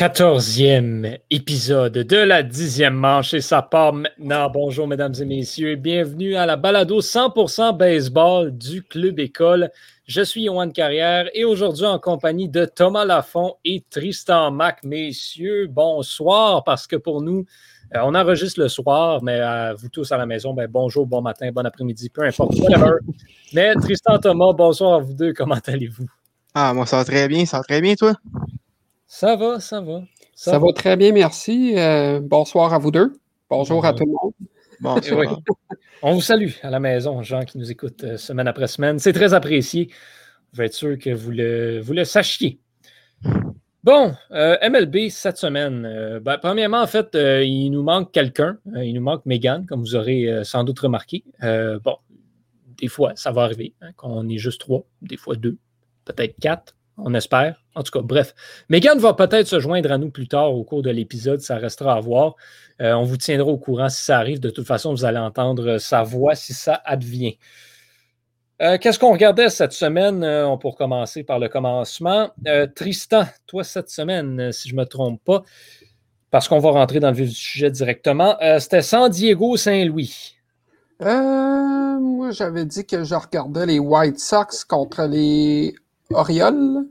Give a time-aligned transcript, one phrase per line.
[0.00, 4.48] quatorzième épisode de la dixième manche et ça part maintenant.
[4.48, 9.70] Bonjour mesdames et messieurs bienvenue à la balado 100% baseball du Club École.
[10.06, 14.82] Je suis Yohan Carrière et aujourd'hui en compagnie de Thomas Lafont et Tristan Mac.
[14.84, 17.44] Messieurs, bonsoir parce que pour nous,
[17.94, 21.20] euh, on enregistre le soir, mais à vous tous à la maison, ben, bonjour, bon
[21.20, 22.54] matin, bon après-midi, peu importe,
[23.52, 26.06] Mais Tristan, Thomas, bonsoir à vous deux, comment allez-vous?
[26.54, 28.14] Ah, moi, ça va très bien, ça va très bien, toi?
[29.12, 30.04] Ça va, ça va.
[30.36, 30.72] Ça, va.
[30.72, 31.76] très bien, merci.
[31.76, 33.12] Euh, bonsoir à vous deux.
[33.50, 34.32] Bonjour à tout le monde.
[34.80, 35.40] Bonsoir.
[36.00, 39.00] On vous salue à la maison, gens qui nous écoutent euh, semaine après semaine.
[39.00, 39.90] C'est très apprécié.
[40.52, 42.60] Je vais être sûr que vous le, vous le sachiez.
[43.82, 46.20] Bon, euh, MLB cette semaine.
[46.22, 48.58] Ben, premièrement, en fait, il nous manque quelqu'un.
[48.76, 51.24] il nous manque Megan, comme vous aurez sans doute remarqué.
[51.42, 51.96] bon,
[52.80, 55.58] des fois, ça va arriver hein, qu'on est juste trois, des fois deux,
[56.04, 57.62] peut-être quatre on espère.
[57.74, 58.34] En tout cas, bref.
[58.68, 61.94] Megan va peut-être se joindre à nous plus tard au cours de l'épisode, ça restera
[61.94, 62.34] à voir.
[62.80, 64.40] Euh, on vous tiendra au courant si ça arrive.
[64.40, 67.38] De toute façon, vous allez entendre sa voix si ça advient.
[68.62, 70.22] Euh, qu'est-ce qu'on regardait cette semaine?
[70.22, 72.30] Euh, on peut commencer par le commencement.
[72.74, 75.42] Tristan, toi, cette semaine, si je ne me trompe pas,
[76.30, 80.36] parce qu'on va rentrer dans le vif du sujet directement, c'était San Diego-Saint-Louis.
[81.00, 85.74] moi, j'avais dit que je regardais les White Sox contre les
[86.12, 86.86] Orioles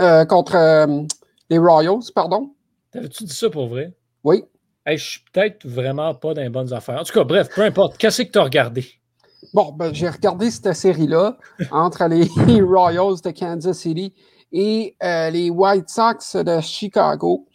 [0.00, 1.02] euh, contre euh,
[1.50, 2.50] les Royals, pardon.
[2.92, 3.92] T'avais-tu dit ça pour vrai?
[4.24, 4.44] Oui.
[4.86, 7.00] je suis peut-être vraiment pas dans les bonnes affaires.
[7.00, 7.98] En tout cas, bref, peu importe.
[7.98, 8.86] Qu'est-ce que tu as regardé?
[9.52, 11.36] Bon, ben, j'ai regardé cette série-là
[11.70, 12.28] entre les
[12.62, 14.14] Royals de Kansas City
[14.52, 17.46] et euh, les White Sox de Chicago.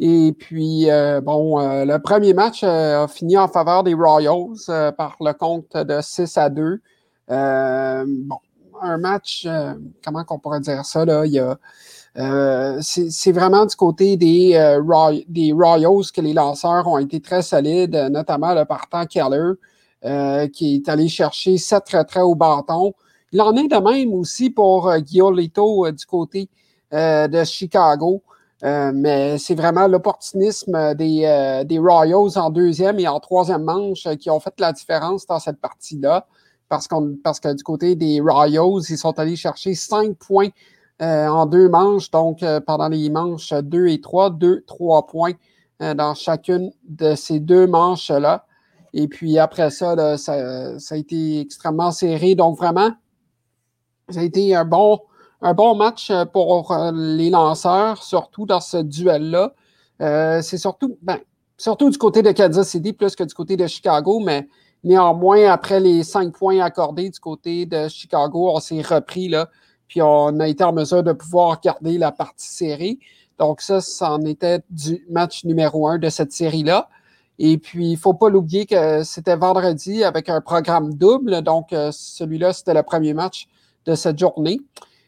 [0.00, 0.86] Et puis,
[1.24, 6.38] bon, le premier match a fini en faveur des Royals par le compte de 6
[6.38, 6.80] à 2.
[7.28, 8.38] bon,
[8.82, 9.74] un match, euh,
[10.04, 11.58] comment qu'on pourrait dire ça, là, il y a,
[12.16, 17.42] euh, c'est vraiment du côté des, euh, des Royals que les lanceurs ont été très
[17.42, 19.52] solides, notamment le partant Keller,
[20.52, 22.92] qui est allé chercher sept retraits au bâton.
[23.32, 26.48] Il en est de même aussi pour Giolito du côté
[26.92, 28.22] de Chicago.
[28.62, 34.54] mais c'est vraiment l'opportunisme des Royals en deuxième et en troisième manche qui ont fait
[34.58, 36.26] la différence dans cette partie-là
[36.68, 36.88] parce,
[37.22, 40.48] parce que du côté des Royals, ils sont allés chercher cinq points
[41.00, 42.10] euh, en deux manches.
[42.10, 45.32] Donc, euh, pendant les manches 2 et 3, 2, 3 points
[45.80, 48.46] euh, dans chacune de ces deux manches-là.
[48.94, 52.34] Et puis après ça, ça, ça, a été extrêmement serré.
[52.34, 52.90] Donc, vraiment,
[54.08, 55.00] ça a été un bon,
[55.40, 59.52] un bon match pour les lanceurs, surtout dans ce duel-là.
[60.42, 61.18] c'est surtout, ben,
[61.58, 64.48] surtout du côté de Kansas City plus que du côté de Chicago, mais
[64.84, 69.48] Néanmoins, après les cinq points accordés du côté de Chicago, on s'est repris là,
[69.88, 73.00] puis on a été en mesure de pouvoir garder la partie série.
[73.38, 76.88] Donc, ça, c'en était du match numéro un de cette série-là.
[77.38, 81.42] Et puis, il faut pas l'oublier que c'était vendredi avec un programme double.
[81.42, 83.46] Donc, euh, celui-là, c'était le premier match
[83.86, 84.60] de cette journée.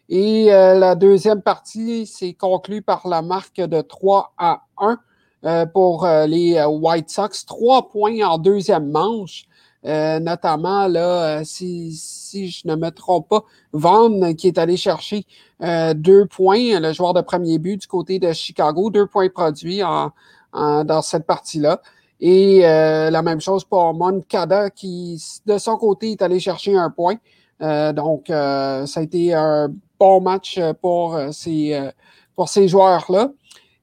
[0.09, 4.99] Et euh, la deuxième partie s'est conclue par la marque de 3 à 1
[5.45, 7.47] euh, pour les White Sox.
[7.47, 9.47] Trois points en deuxième manche.
[9.87, 13.43] Euh, notamment, là, euh, si, si, je ne me trompe pas,
[13.73, 15.25] Vaughn qui est allé chercher
[15.63, 19.83] euh, deux points, le joueur de premier but du côté de Chicago, deux points produits
[19.83, 20.13] en,
[20.53, 21.81] dans cette partie-là.
[22.21, 27.15] Et la même chose pour Moncada qui, de son côté, est allé chercher un point.
[27.61, 31.91] donc, ça a été un bon match pour ces,
[32.37, 33.31] pour ces joueurs-là.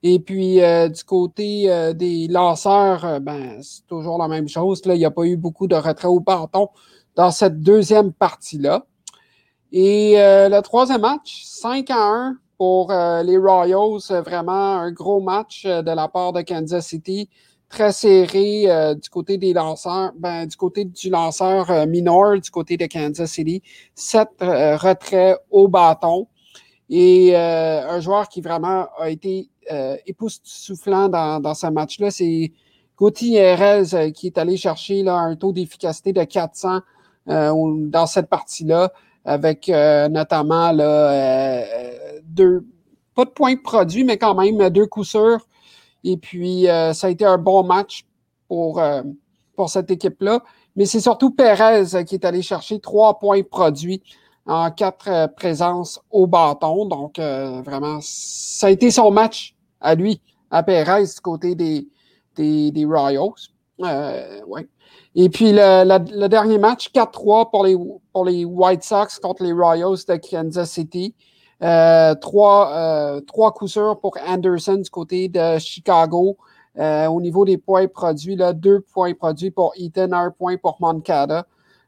[0.04, 4.86] Et puis, euh, du côté euh, des lanceurs, euh, ben, c'est toujours la même chose.
[4.86, 6.70] Là, il n'y a pas eu beaucoup de retrait au bâton
[7.16, 8.86] dans cette deuxième partie-là.
[9.72, 14.24] Et le troisième match, 5 à 1 pour les Royals.
[14.24, 17.30] Vraiment un gros match de la part de Kansas City.
[17.68, 22.86] Très serré du côté des lanceurs, ben, du côté du lanceur minor, du côté de
[22.86, 23.62] Kansas City.
[23.94, 26.28] Sept retraits au bâton.
[26.90, 32.54] Et un joueur qui vraiment a été euh, époustouflant dans, dans ce match-là, c'est
[32.96, 36.80] Gauthier Erez euh, qui est allé chercher là, un taux d'efficacité de 400
[37.28, 37.54] euh,
[37.88, 38.94] dans cette partie-là,
[39.26, 41.66] avec notamment là,
[42.24, 42.66] deux,
[43.14, 45.46] pas de points produits, mais quand même deux coups sûrs.
[46.06, 48.06] Et puis, ça a été un bon match
[48.48, 48.82] pour,
[49.58, 50.42] pour cette équipe-là.
[50.78, 54.02] Mais c'est surtout Perez qui est allé chercher trois points produits
[54.46, 56.86] en quatre présences au bâton.
[56.86, 59.57] Donc, vraiment, ça a été son match
[59.88, 61.88] à lui, à Perez, du côté des,
[62.36, 63.32] des, Royals.
[63.82, 64.68] Euh, ouais.
[65.16, 67.78] Et puis le, dernier match, 4-3 pour les,
[68.12, 71.16] pour les White Sox contre les Royals de Kansas City.
[71.62, 76.38] trois, trois coups sûrs pour Anderson du côté de Chicago.
[76.78, 81.46] au niveau des points produits, là, deux points produits pour Eaton, un point pour Moncada.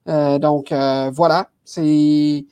[0.07, 2.45] donc voilà, c'est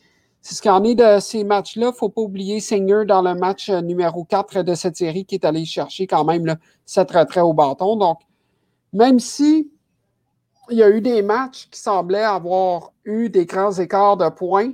[0.47, 1.91] c'est ce qu'il en est de ces matchs-là.
[1.91, 5.65] Faut pas oublier Singer dans le match numéro 4 de cette série qui est allé
[5.65, 6.55] chercher quand même
[6.85, 7.97] cette retrait au bâton.
[7.97, 8.19] Donc,
[8.93, 9.69] même si
[10.69, 14.71] il y a eu des matchs qui semblaient avoir eu des grands écarts de points,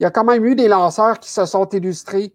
[0.00, 2.32] il y a quand même eu des lanceurs qui se sont illustrés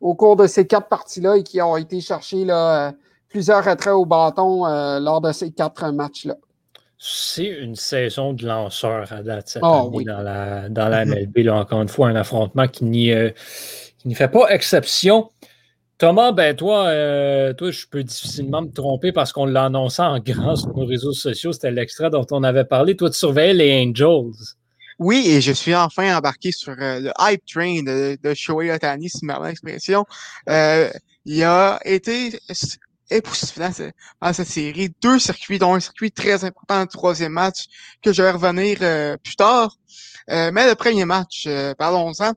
[0.00, 2.92] au cours de ces quatre parties-là et qui ont été chercher là,
[3.28, 6.36] plusieurs retraits au bâton euh, lors de ces quatre matchs-là.
[6.98, 11.38] C'est une saison de lanceurs à date cette ah année dans, la, dans la MLB.
[11.38, 13.30] Là, encore une fois, un affrontement qui n'y euh,
[14.14, 15.30] fait pas exception.
[15.98, 20.18] Thomas, ben toi, euh, toi, je peux difficilement me tromper parce qu'on l'a annoncé en
[20.18, 21.52] grand sur nos réseaux sociaux.
[21.52, 22.96] C'était l'extrait dont on avait parlé.
[22.96, 24.32] Toi, tu surveillais les Angels.
[24.98, 29.08] Oui, et je suis enfin embarqué sur euh, le hype train de, de Shohei Otani,
[29.08, 30.04] si ma expression.
[30.46, 32.38] il a été
[33.14, 33.70] époustouflant
[34.20, 34.94] dans cette série.
[35.00, 37.66] Deux circuits, dont un circuit très important le troisième match,
[38.02, 39.76] que je vais revenir euh, plus tard.
[40.30, 42.32] Euh, mais le premier match, euh, parlons-en.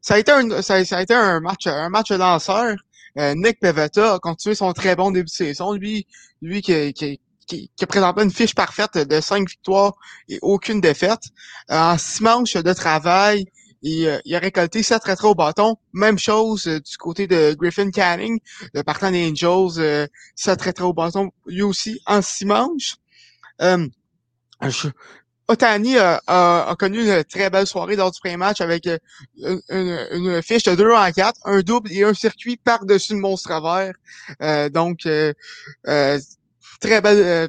[0.00, 2.76] ça a été un ça, a été un match un match lanceur.
[3.16, 5.72] Nick Pevetta a continué son très bon début de saison.
[5.72, 6.06] Lui,
[6.42, 7.86] lui qui, qui, qui, qui
[8.18, 9.94] une fiche parfaite de cinq victoires
[10.28, 11.24] et aucune défaite.
[11.68, 13.46] en six manches de travail,
[13.84, 15.76] euh, il, a récolté 7 retraits au bâton.
[15.92, 18.38] Même chose euh, du côté de Griffin Canning,
[18.74, 20.06] le partant des Angels, euh,
[20.36, 22.96] 7 retraits au bâton, lui aussi, en 6 manches.
[23.62, 23.86] Euh,
[25.48, 30.64] Otani a, connu une très belle soirée lors du premier match avec une, une, fiche
[30.64, 34.70] de 2 en 4, un double et un circuit par-dessus le monstre vert.
[34.70, 35.08] donc,
[36.80, 37.48] très belle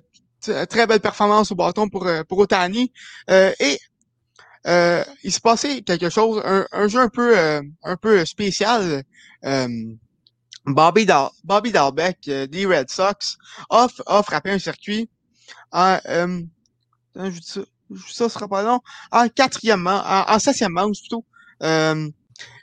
[0.68, 2.92] très belle performance au bâton pour, pour Otani.
[3.30, 3.78] et
[4.68, 9.04] euh, il se passait quelque chose, un, jeu un peu euh, un peu spécial.
[9.44, 9.68] Euh,
[10.66, 11.08] Bobby,
[11.44, 13.38] Bobby Dalbeck des Red Sox
[13.70, 13.88] a,
[14.22, 15.10] frappé un circuit
[15.72, 15.98] en
[17.16, 17.62] je dis ça,
[18.08, 18.80] ça sera pas long,
[19.12, 21.26] en quatrième en, en septième manche plutôt.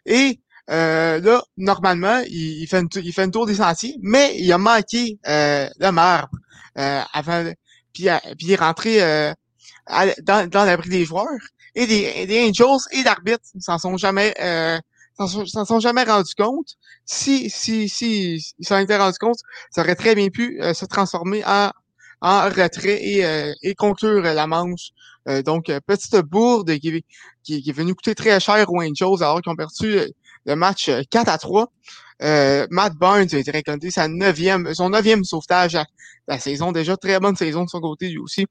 [0.06, 4.58] et là, normalement, il, fait une, il fait une tour des sentiers, mais il a
[4.58, 6.30] manqué le marbre
[6.76, 7.52] avant,
[7.92, 8.06] puis,
[8.38, 9.34] puis il est rentré
[10.22, 11.28] dans, dans l'abri des joueurs
[11.74, 14.78] et des, Angels et l'arbitre s'en sont jamais euh,
[15.26, 16.76] s'en sont, jamais rendus compte.
[17.04, 19.38] Si, si, si, s'en étaient rendus compte,
[19.70, 21.70] ça aurait très bien pu euh, se transformer en,
[22.20, 24.90] en retrait et, euh, et conclure la manche.
[25.28, 27.04] Euh, donc, petite bourde qui,
[27.42, 29.98] qui, qui, est venue coûter très cher aux Angels alors qu'ils ont perdu
[30.46, 31.72] le match 4 à 3.
[32.70, 35.86] Matt Barnes a été récolté sa neuvième, son neuvième sauvetage à
[36.28, 36.72] la saison.
[36.72, 38.46] Déjà très bonne saison de son côté lui aussi.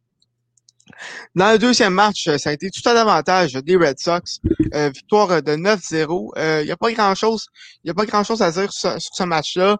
[1.35, 4.39] Dans le deuxième match, euh, ça a été tout à l'avantage des Red Sox.
[4.73, 6.31] Euh, victoire de 9-0.
[6.35, 7.47] Il euh, n'y a pas grand-chose
[7.83, 9.77] il a pas grand-chose à dire sur, ce match-là.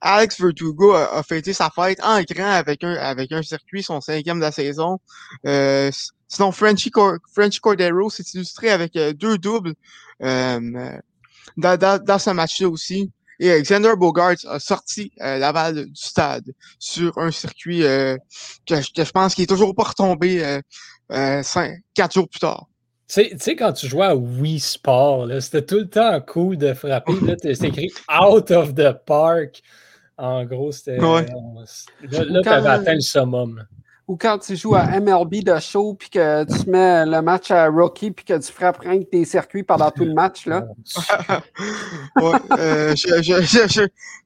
[0.00, 4.38] Alex Verdugo a, fêté sa fête en grand avec un avec un circuit, son cinquième
[4.38, 4.98] de la saison.
[5.44, 9.74] sinon, Frenchy, Cordero s'est illustré avec deux doubles
[10.20, 11.18] dans,
[11.56, 13.10] dans ce match-là aussi.
[13.42, 18.18] Et Alexander Bogart a sorti euh, Laval du stade sur un circuit euh,
[18.66, 20.60] que, je pense qu'il est toujours pas retombé euh,
[21.10, 21.42] euh
[21.94, 22.66] quatre jours plus tard.
[23.08, 27.14] Tu sais, quand tu jouais à Wii Sport, c'était tout le temps cool de frapper.
[27.42, 29.62] C'était écrit Out of the Park.
[30.18, 31.00] En gros, c'était.
[31.02, 31.26] Ouais.
[32.02, 33.64] Là, tu avais atteint le summum
[34.10, 37.68] ou quand tu joues à MLB de show puis que tu mets le match à
[37.68, 40.64] Rocky puis que tu frappes rien que tes circuits pendant tout le match là?
[42.58, 42.94] Euh,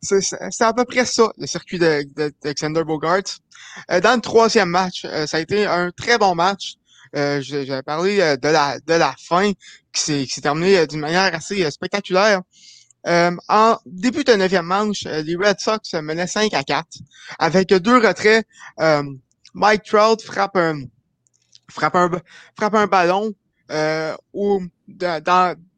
[0.00, 3.23] c'est à peu près ça le circuit d'Alexander de, Bogart.
[3.91, 6.75] Euh, dans le troisième match, euh, ça a été un très bon match.
[7.12, 9.53] J'avais parlé de la de la fin
[9.93, 12.41] qui s'est terminée d'une manière assez spectaculaire.
[13.07, 16.87] en début de neuvième manche, les Red Sox menaient 5 à 4
[17.38, 18.45] avec deux retraits.
[19.54, 20.82] Mike Trout frappe un,
[21.70, 22.11] frappe un,
[22.56, 23.32] frappe un ballon
[23.70, 24.61] euh, au,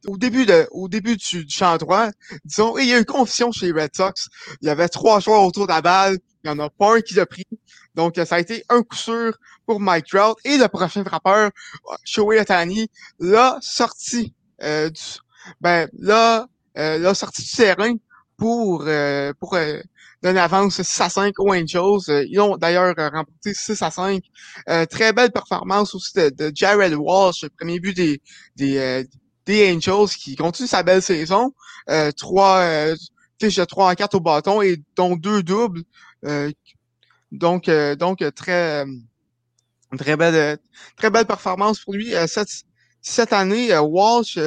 [0.06, 2.10] au début de, au début du, champ droit,
[2.44, 4.28] disons, et il y a eu confusion chez les Red Sox.
[4.60, 7.00] Il y avait trois joueurs autour de la balle, il y en a pas un
[7.00, 7.44] qui l'a pris.
[7.94, 10.36] Donc, ça a été un coup sûr pour Mike Trout.
[10.44, 11.50] Et le prochain frappeur,
[12.04, 15.02] Shohei Otani, l'a sorti euh, du,
[15.60, 16.46] ben, là,
[16.78, 17.94] euh, l'a sorti du terrain
[18.36, 19.56] pour, euh, pour
[20.26, 22.10] euh, donner avance 6 à 5 aux Angels.
[22.10, 24.22] Euh, ils ont d'ailleurs remporté 6 à 5.
[24.90, 28.20] très belle performance aussi de, Jared Walsh, premier but des,
[28.56, 29.06] des,
[29.46, 31.52] des Angels qui continue sa belle saison.
[32.16, 32.94] trois
[33.40, 35.82] fiches de 3 à 4 au bâton et dont deux doubles.
[37.32, 38.84] donc, donc très
[39.96, 40.58] très belle
[40.96, 42.12] très belle performance pour lui.
[42.26, 42.64] cette,
[43.00, 44.38] cette année, Walsh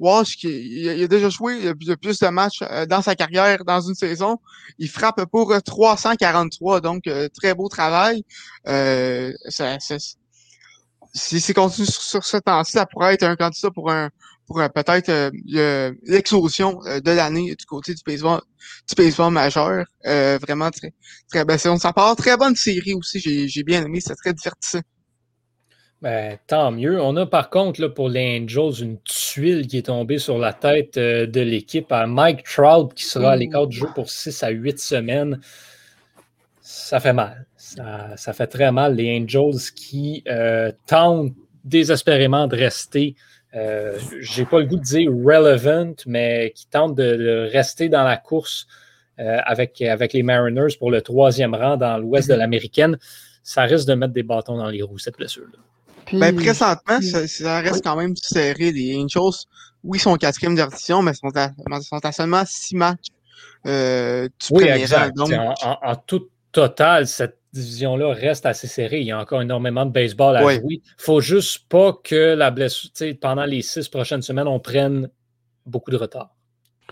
[0.00, 3.94] Walsh, qui, il, a déjà joué il plus de matchs dans sa carrière dans une
[3.94, 4.38] saison.
[4.78, 7.02] Il frappe pour 343, donc
[7.34, 8.24] très beau travail.
[8.64, 9.78] ça,
[11.12, 14.10] si c'est continue sur, ce temps-ci, ça pourrait être un candidat pour un
[14.46, 18.40] pour peut-être euh, euh, de l'année du côté du baseball
[18.88, 19.84] du baseball majeur.
[20.06, 20.92] Euh, vraiment très
[21.28, 21.76] très belle saison.
[21.76, 23.20] Ça part très bonne série aussi.
[23.20, 24.00] J'ai bien aimé.
[24.00, 24.80] C'est très divertissant.
[26.02, 27.00] Ben, tant mieux.
[27.00, 30.98] On a par contre pour les Angels une tuile qui est tombée sur la tête
[30.98, 34.78] de l'équipe à Mike Trout qui sera à l'écart du jeu pour 6 à 8
[34.78, 35.40] semaines.
[36.62, 37.46] Ça fait mal.
[37.56, 38.94] Ça, fait très mal.
[38.96, 41.32] Les Angels qui euh, tentent
[41.64, 43.14] désespérément de rester,
[43.54, 48.16] euh, j'ai pas le goût de dire relevant, mais qui tentent de, rester dans la
[48.16, 48.66] course
[49.18, 52.98] euh, avec, avec les Mariners pour le troisième rang dans l'ouest de l'américaine.
[53.42, 55.58] Ça risque de mettre des bâtons dans les roues, cette blessure-là.
[56.12, 58.72] Ben, présentement, ça, reste quand même serré.
[58.72, 59.46] Les Angels,
[59.84, 61.50] oui, ils sont quatrième division, mais sont à,
[61.80, 63.08] sont à seulement six matchs
[63.66, 65.18] euh, du oui, exact.
[65.18, 69.00] en, en, tout total, cette division-là reste assez serrée.
[69.00, 70.60] Il y a encore énormément de baseball à jouer.
[70.68, 72.90] Il ne faut juste pas que la blessure,
[73.20, 75.10] pendant les six prochaines semaines, on prenne
[75.66, 76.30] beaucoup de retard.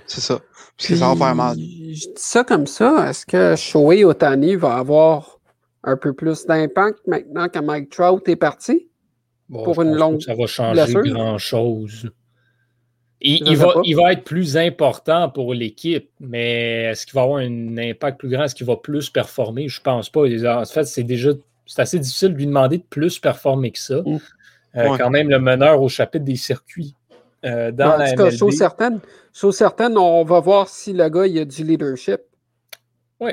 [0.07, 0.41] C'est ça.
[0.77, 1.57] Parce que ça va faire mal.
[1.57, 3.11] Je dis ça comme ça.
[3.11, 5.39] Est-ce que Shohei Otani va avoir
[5.85, 8.88] un peu plus d'impact maintenant que Mike Trout est parti?
[9.51, 10.21] Pour une longue.
[10.21, 12.11] ça va changer grand-chose.
[13.21, 17.77] Il, va, il, va, être plus important pour l'équipe, mais est-ce qu'il va avoir un
[17.77, 18.45] impact plus grand?
[18.45, 19.69] Est-ce qu'il va plus performer?
[19.69, 20.21] Je ne pense pas.
[20.21, 21.31] En fait, c'est déjà
[21.69, 24.01] c'est assez difficile de lui demander de plus performer que ça.
[24.05, 24.19] Mm.
[24.77, 26.95] Euh, quand même, le meneur au chapitre des circuits
[27.45, 28.31] euh, dans la MLB.
[28.31, 29.01] Chose certaine,
[29.33, 32.21] certaine, on va voir si le gars il a du leadership.
[33.21, 33.33] Oui.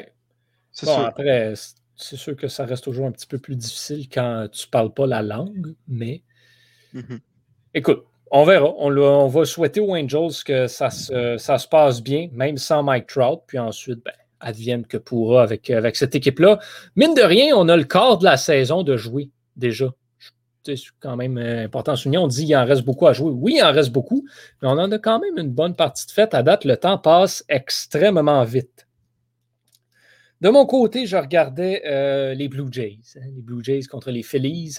[0.72, 1.53] C'est bon, Après,
[1.95, 4.93] c'est sûr que ça reste toujours un petit peu plus difficile quand tu ne parles
[4.93, 6.21] pas la langue, mais
[6.93, 7.19] mm-hmm.
[7.73, 8.73] écoute, on verra.
[8.77, 13.41] On, va souhaiter aux Angels que ça se, passe bien, même sans Mike Trout.
[13.47, 16.59] Puis ensuite, ben, advienne que pourra avec, avec cette équipe-là.
[16.95, 19.93] Mine de rien, on a le quart de la saison de jouer déjà.
[20.63, 22.17] C'est quand même important à souligner.
[22.17, 23.31] On dit qu'il en reste beaucoup à jouer.
[23.31, 24.25] Oui, il en reste beaucoup,
[24.61, 26.33] mais on en a quand même une bonne partie de fête.
[26.33, 28.85] À date, le temps passe extrêmement vite.
[30.45, 32.99] De mon côté, je regardais euh, les Blue Jays.
[33.15, 34.77] Hein, les Blue Jays contre les Phillies.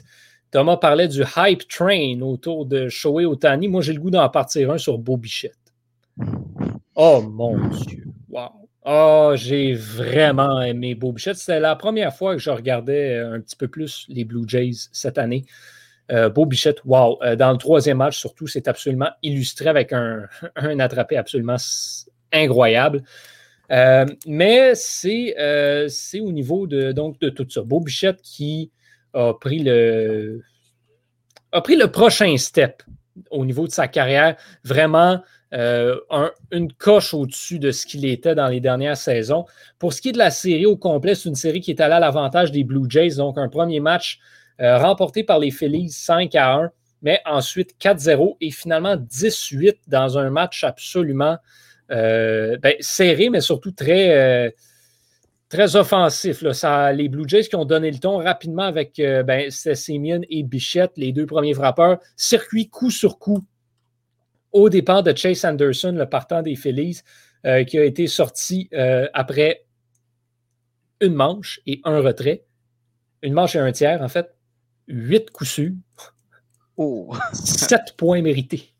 [0.53, 3.67] Thomas parlait du hype train autour de Shohei Otani.
[3.67, 5.59] Moi, j'ai le goût d'en partir un sur Beau Bichette.
[6.95, 8.05] Oh mon Dieu.
[8.29, 8.69] Wow.
[8.85, 11.39] Oh, j'ai vraiment aimé Beau Bichette.
[11.39, 15.19] C'était la première fois que je regardais un petit peu plus les Blue Jays cette
[15.19, 15.47] année.
[16.13, 17.21] Euh, Beau Bichette, wow.
[17.25, 21.57] Euh, dans le troisième match, surtout, c'est absolument illustré avec un, un attrapé absolument
[22.33, 23.03] incroyable.
[23.71, 25.35] Euh, mais c'est
[26.21, 27.63] au niveau de, donc, de tout ça.
[27.63, 28.71] Beau Bichette qui
[29.13, 30.43] a pris le,
[31.53, 32.83] a pris le prochain step
[33.31, 35.23] au niveau de sa carrière, vraiment
[35.55, 35.97] euh,
[36.51, 39.47] une coche au-dessus de ce qu'il était dans les dernières saisons.
[39.79, 41.95] Pour ce qui est de la série au complet, c'est une série qui est allée
[41.95, 44.19] à l'avantage des Blue Jays, donc un premier match
[44.61, 46.71] euh, remporté par les Phillies 5 à 1,
[47.03, 51.39] mais ensuite 4-0 et finalement 18 dans un match absolument
[51.91, 54.53] euh, ben, serré, mais surtout très
[55.49, 56.43] très offensif.
[56.43, 56.53] Là.
[56.53, 59.51] Ça, les Blue Jays qui ont donné le ton rapidement avec euh, ben,
[60.31, 63.45] et Bichette, les deux premiers frappeurs, circuit coup sur coup
[64.53, 67.03] au départ de Chase Anderson, le partant des Phillies,
[67.45, 69.67] euh, qui a été sorti euh, après
[71.01, 72.45] une manche et un retrait.
[73.23, 74.35] Une manche et un tiers, en fait.
[74.89, 75.73] Huit coups sûrs.
[76.77, 77.15] Oh.
[77.35, 78.73] Sept points mérités.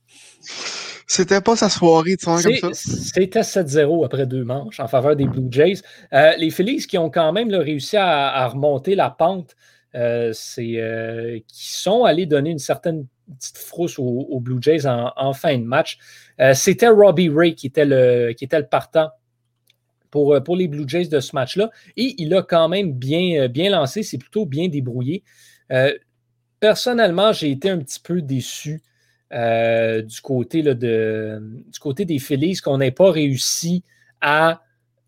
[1.07, 2.69] C'était pas sa soirée, tu comme ça?
[2.73, 5.81] C'était 7-0 après deux manches en faveur des Blue Jays.
[6.13, 9.55] Euh, les Phillies qui ont quand même réussi à, remonter la pente,
[9.95, 13.07] euh, c'est euh, qui sont allés donner une certaine
[13.39, 15.99] petite frousse aux, Blue Jays en, fin de match.
[16.55, 19.11] C'était Robbie Ray qui était le, qui était le partant
[20.11, 21.71] pour, pour les Blue Jays de ce match-là.
[21.97, 25.23] Et il a quand même bien, bien lancé, c'est plutôt bien débrouillé.
[26.59, 28.83] personnellement, j'ai été un petit peu déçu
[29.33, 33.83] euh, du, côté, de, du des Phillies qu'on n'ait pas réussi
[34.21, 34.63] à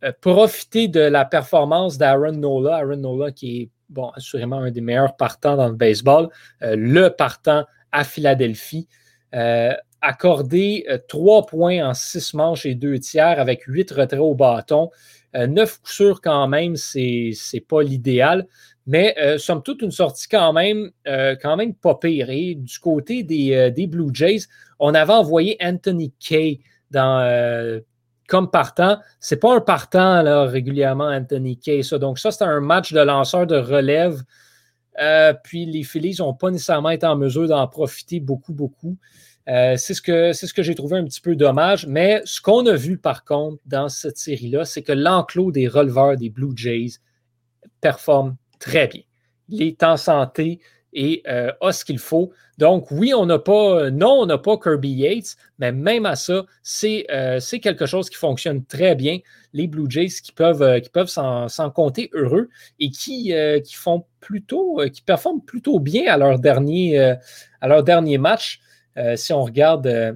[0.05, 2.79] euh, profiter de la performance d'Aaron Nola.
[2.79, 6.29] Aaron Nola qui est bon, assurément un des meilleurs partants dans le baseball,
[6.63, 8.89] euh, le partant à Philadelphie.
[10.01, 14.91] accordé trois points en six manches et deux tiers avec huit retraits au bâton.
[15.35, 18.47] neuf coups sûrs quand même, c'est n'est pas l'idéal.
[18.89, 22.31] Mais euh, somme toute, une sortie quand même, euh, quand même pas pire.
[22.31, 24.47] Et du côté des, euh, Blue Jays,
[24.79, 26.61] on avait envoyé Anthony Kay
[26.97, 27.83] euh,
[28.29, 28.99] comme partant.
[29.21, 31.83] C'est pas un partant régulièrement, Anthony Kay.
[31.83, 31.99] Ça.
[31.99, 34.23] Donc, ça, c'était un match de lanceur de relève.
[35.45, 38.97] puis les Phillies n'ont pas nécessairement été en mesure d'en profiter beaucoup, beaucoup.
[39.47, 41.87] C'est ce que, ce que j'ai trouvé un petit peu dommage.
[41.87, 46.17] Mais ce qu'on a vu par contre dans cette série-là, c'est que l'enclos des releveurs
[46.17, 47.01] des Blue Jays
[47.83, 49.03] performe très bien.
[49.49, 50.61] Il est en santé
[50.93, 52.33] et euh, a ce qu'il faut.
[52.57, 56.45] Donc, oui, on n'a pas, non, on n'a pas Kirby Yates, mais même à ça,
[56.63, 59.19] c'est euh, quelque chose qui fonctionne très bien.
[59.53, 62.49] Les Blue Jays qui peuvent, qui peuvent s'en compter heureux
[62.81, 63.33] et qui,
[63.75, 68.61] font plutôt, qui performent plutôt bien à leur dernier, match.
[68.99, 70.13] Euh, si on regarde euh,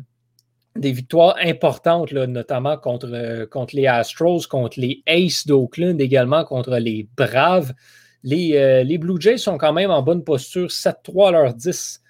[0.76, 6.76] des victoires importantes, notamment contre, euh, contre les Astros, contre les Aces d'Oakland, également contre
[6.76, 7.72] les Braves.
[8.24, 12.02] Les, les, Blue Jays sont quand même en bonne posture, 7-3 à leur 10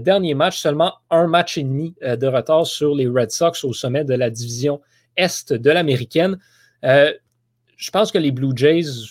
[0.00, 4.04] dernier match, seulement un match et demi de retard sur les Red Sox au sommet
[4.04, 4.80] de la division
[5.16, 6.38] Est de l'américaine.
[6.82, 9.08] je pense que les Blue Jays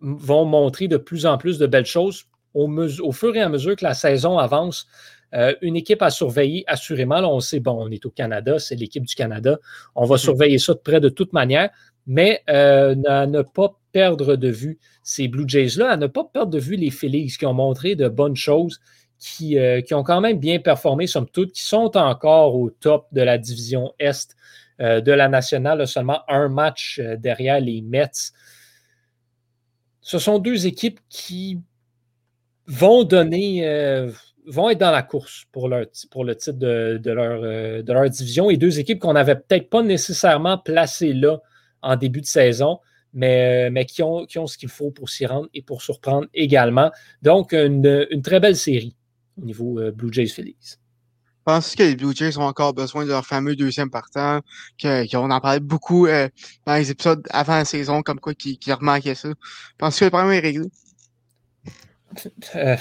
[0.00, 3.76] vont montrer de plus en plus de belles choses au, au fur et à mesure
[3.76, 4.86] que la saison avance.
[5.32, 7.20] Euh, une équipe à surveiller, assurément.
[7.20, 9.58] Là, on sait, bon, on est au Canada, c'est l'équipe du Canada.
[9.94, 10.20] On va mhm.
[10.20, 11.70] surveiller ça de près de toute manière,
[12.06, 14.78] mais euh, à ne pas perdre de vue
[15.10, 18.08] ces Blue Jays-là, à ne pas perdre de vue les Phillies qui ont montré de
[18.08, 18.80] bonnes choses,
[19.18, 23.06] qui, euh, qui ont quand même bien performé, somme toute, qui sont encore au top
[23.12, 24.36] de la division Est
[24.78, 28.32] de la nationale, seulement un match derrière les Mets.
[30.00, 31.60] Ce sont deux équipes qui
[32.66, 33.62] vont donner
[34.46, 38.08] vont être dans la course pour, leur, pour le titre de, leur, euh, de leur
[38.08, 41.40] division et deux équipes qu'on n'avait peut-être pas nécessairement placées là
[41.82, 42.80] en début de saison,
[43.12, 45.82] mais, euh, mais qui, ont, qui ont ce qu'il faut pour s'y rendre et pour
[45.82, 46.90] surprendre également.
[47.22, 48.96] Donc, une, très belle série
[49.40, 50.76] au niveau euh, Blue Jays Phillies.
[51.44, 54.40] Penses-tu que les Blue Jays ont encore besoin de leur fameux deuxième partant,
[54.80, 59.14] qu'on en parlait beaucoup dans les épisodes avant la saison, comme quoi qui, qui remarquaient
[59.14, 59.30] ça?
[59.78, 60.66] Penses-tu que le problème est réglé?
[62.54, 62.76] Euh,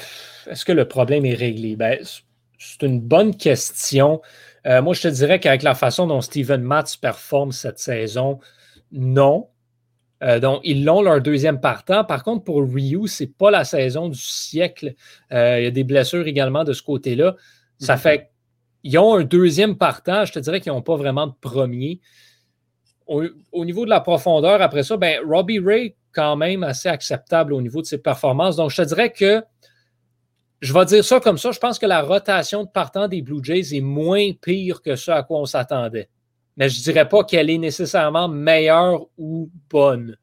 [0.48, 1.76] est-ce que le problème est réglé?
[1.76, 2.00] Ben,
[2.58, 4.22] c'est une bonne question.
[4.66, 8.40] Euh, moi, je te dirais qu'avec la façon dont Steven Matz performe cette saison,
[8.92, 9.48] non.
[10.22, 12.04] Euh, donc, ils l'ont leur deuxième partant.
[12.04, 14.94] Par contre, pour Ryu, ce n'est pas la saison du siècle.
[15.32, 17.36] il y a des blessures également de ce côté-là.
[17.78, 18.00] Ça mhm.
[18.02, 18.32] fait
[18.84, 20.26] qu'ils ont un deuxième partant.
[20.26, 22.02] Je te dirais qu'ils n'ont pas vraiment de premier.
[23.08, 27.54] Au, au, niveau de la profondeur, après ça, ben, Robbie Ray quand même assez acceptable
[27.54, 28.56] au niveau de ses performances.
[28.56, 29.44] Donc, je te dirais que
[30.62, 31.52] je vais dire ça comme ça.
[31.52, 35.12] Je pense que la rotation de partant des Blue Jays est moins pire que ce
[35.12, 36.10] à quoi on s'attendait.
[36.60, 40.18] Mais je ne dirais pas qu'elle est nécessairement meilleure ou bonne.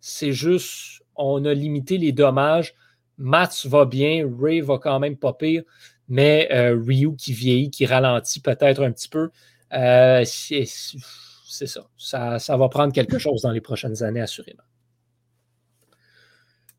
[0.00, 2.74] C'est juste, on a limité les dommages.
[3.18, 5.62] Mats va bien, Ray va quand même pas pire,
[6.08, 9.30] mais euh, Ryu qui vieillit, qui ralentit peut-être un petit peu,
[9.74, 11.86] euh, c'est ça.
[11.96, 12.38] ça.
[12.38, 14.64] Ça va prendre quelque chose dans les prochaines années, assurément.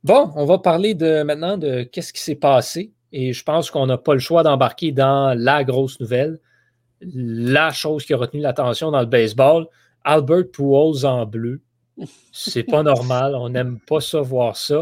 [0.03, 2.91] Bon, on va parler de, maintenant de qu'est-ce qui s'est passé.
[3.11, 6.39] Et je pense qu'on n'a pas le choix d'embarquer dans la grosse nouvelle,
[7.01, 9.67] la chose qui a retenu l'attention dans le baseball.
[10.03, 11.61] Albert Pujols en bleu.
[12.31, 13.35] C'est pas normal.
[13.35, 14.81] On n'aime pas ça voir ça.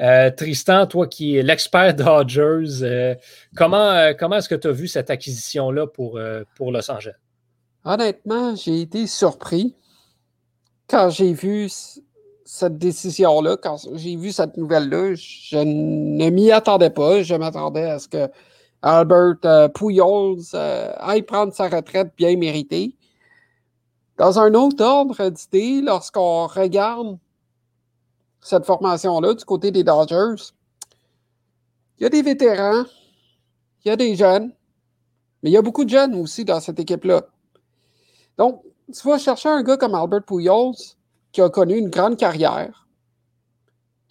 [0.00, 3.14] Euh, Tristan, toi qui es l'expert Dodgers, euh,
[3.56, 6.18] comment, euh, comment est-ce que tu as vu cette acquisition-là pour,
[6.56, 7.14] pour Los Angeles?
[7.84, 9.76] Honnêtement, j'ai été surpris
[10.88, 11.68] quand j'ai vu
[12.44, 17.22] cette décision-là, quand j'ai vu cette nouvelle-là, je ne m'y attendais pas.
[17.22, 18.28] Je m'attendais à ce que
[18.86, 22.94] Albert euh, Pujols euh, aille prendre sa retraite bien méritée.
[24.18, 27.18] Dans un autre ordre d'idée, lorsqu'on regarde
[28.42, 30.52] cette formation-là du côté des Dodgers,
[31.98, 32.84] il y a des vétérans,
[33.84, 34.52] il y a des jeunes,
[35.42, 37.22] mais il y a beaucoup de jeunes aussi dans cette équipe-là.
[38.36, 40.74] Donc, tu vas chercher un gars comme Albert Pujols,
[41.32, 42.86] qui a connu une grande carrière.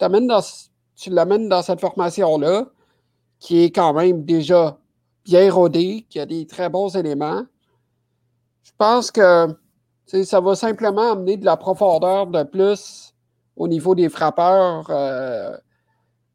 [0.00, 2.66] Tu l'amènes dans cette formation-là,
[3.38, 4.78] qui est quand même déjà
[5.24, 7.44] bien rodée, qui a des très bons éléments.
[8.62, 9.48] Je pense que
[10.24, 13.14] ça va simplement amener de la profondeur de plus
[13.56, 15.56] au niveau des frappeurs euh,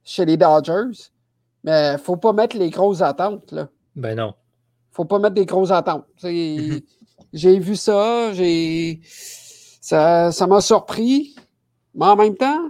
[0.03, 1.09] chez les Dodgers.
[1.63, 3.51] Mais il ne faut pas mettre les grosses attentes.
[3.51, 3.69] Là.
[3.95, 4.33] Ben non.
[4.91, 6.05] faut pas mettre des grosses attentes.
[7.33, 9.01] j'ai vu ça, j'ai
[9.81, 11.35] ça, m'a surpris,
[11.95, 12.69] mais en même temps,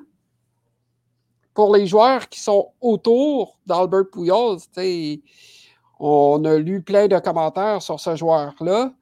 [1.53, 4.59] pour les joueurs qui sont autour d'Albert Pujols,
[5.99, 8.93] on a lu plein de commentaires sur ce joueur-là.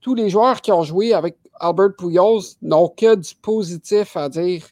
[0.00, 4.66] Tous les joueurs qui ont joué avec Albert Pujols n'ont que du positif à dire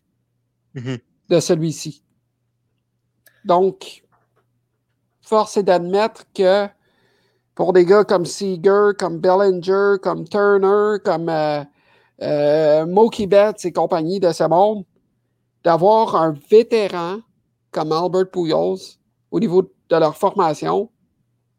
[0.74, 1.00] mm-hmm.
[1.30, 2.02] de celui-ci.
[3.44, 4.04] Donc,
[5.22, 6.68] force est d'admettre que
[7.54, 11.64] pour des gars comme Seager, comme Bellinger, comme Turner, comme euh,
[12.22, 14.84] euh, Mookie Betts et compagnie de ce monde,
[15.64, 17.20] d'avoir un vétéran
[17.70, 18.80] comme Albert Pujols
[19.30, 20.90] au niveau de leur formation,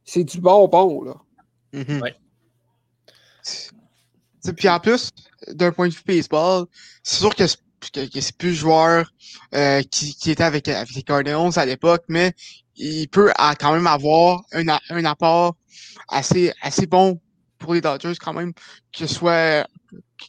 [0.04, 1.16] c'est du bonbon, là.
[1.74, 2.02] Mm
[4.56, 5.10] Puis en plus,
[5.48, 6.66] d'un point de vue baseball,
[7.02, 9.12] c'est sûr que c'est plus le joueur
[9.56, 12.34] euh, qui, qui, était avec, avec les Cardinals à l'époque, mais
[12.76, 15.56] il peut quand même avoir un, un apport
[16.08, 17.20] assez, assez bon
[17.64, 18.54] pour les Dodgers quand même,
[18.92, 19.68] que ce soit,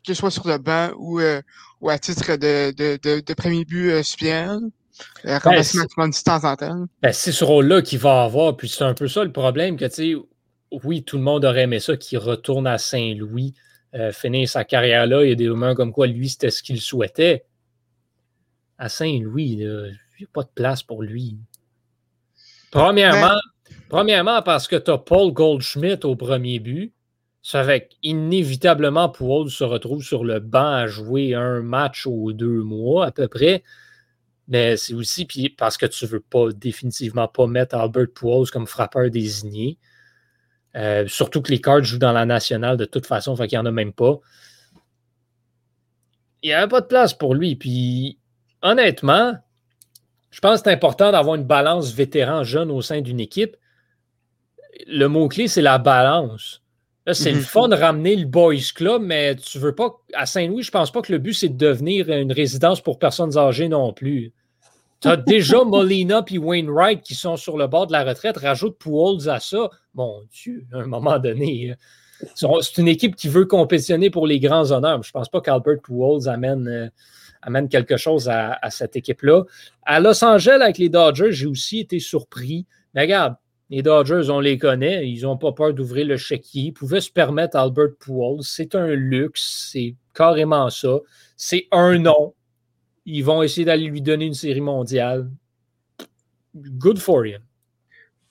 [0.07, 1.42] que soit sur le banc ou, euh,
[1.81, 4.61] ou à titre de, de, de, de premier but euh, suppléant.
[5.27, 6.87] Euh, ben, de temps en temps.
[7.03, 8.57] Ben, c'est ce rôle-là qu'il va avoir.
[8.57, 10.14] Puis c'est un peu ça le problème que, tu sais,
[10.85, 13.55] oui, tout le monde aurait aimé ça qu'il retourne à Saint-Louis,
[13.94, 15.25] euh, finir sa carrière là.
[15.25, 17.44] Il y a des rumeurs comme quoi lui, c'était ce qu'il souhaitait.
[18.79, 21.37] À Saint-Louis, il n'y a pas de place pour lui.
[22.70, 23.40] Premièrement,
[23.88, 26.93] premièrement parce que tu as Paul Goldschmidt au premier but.
[27.44, 32.62] Ça fait qu'inévitablement, Paul se retrouve sur le banc à jouer un match ou deux
[32.62, 33.62] mois à peu près.
[34.48, 35.26] Mais c'est aussi
[35.59, 39.76] parce que tu ne veux pas définitivement pas mettre Albert Pujols comme frappeur désigné.
[40.74, 43.62] Euh, surtout que les Cards jouent dans la nationale de toute façon, fait qu'il n'y
[43.62, 44.18] en a même pas.
[46.42, 47.57] Il n'y avait pas de place pour lui.
[47.57, 48.18] Puis
[48.62, 49.35] honnêtement,
[50.30, 53.54] je pense que c'est important d'avoir une balance vétéran-jeune au sein d'une équipe.
[54.87, 56.63] Le mot-clé, c'est la balance.
[57.06, 57.44] Là, c'est le mhm.
[57.44, 60.00] fun de ramener le Boys Club, mais tu veux pas.
[60.14, 63.36] À Saint-Louis, je pense pas que le but, c'est de devenir une résidence pour personnes
[63.36, 64.32] âgées non plus.
[65.00, 68.38] Tu as déjà Molina et Wainwright qui sont sur le bord de la retraite.
[68.38, 69.68] Rajoute Pujols à ça.
[69.94, 71.74] Mon Dieu, à un moment donné.
[72.34, 75.02] C'est une équipe qui veut compétitionner pour les grands honneurs.
[75.02, 75.80] Je ne pense pas qu'Albert
[76.26, 76.68] amène.
[76.68, 76.88] Euh,
[77.44, 79.42] amène quelque chose à, cette équipe-là.
[79.84, 82.66] À Los Angeles, avec les Dodgers, j'ai aussi été surpris.
[82.94, 83.34] Mais regarde,
[83.70, 86.64] les Dodgers, on les connaît, ils n'ont pas peur d'ouvrir le chéquier.
[86.64, 88.42] Ils pouvaient se permettre Albert Pujols.
[88.42, 90.98] C'est un luxe, c'est carrément ça.
[91.37, 92.35] C'est un nom.
[93.07, 95.31] Ils vont essayer d'aller lui donner une série mondiale.
[96.55, 97.38] Good for you.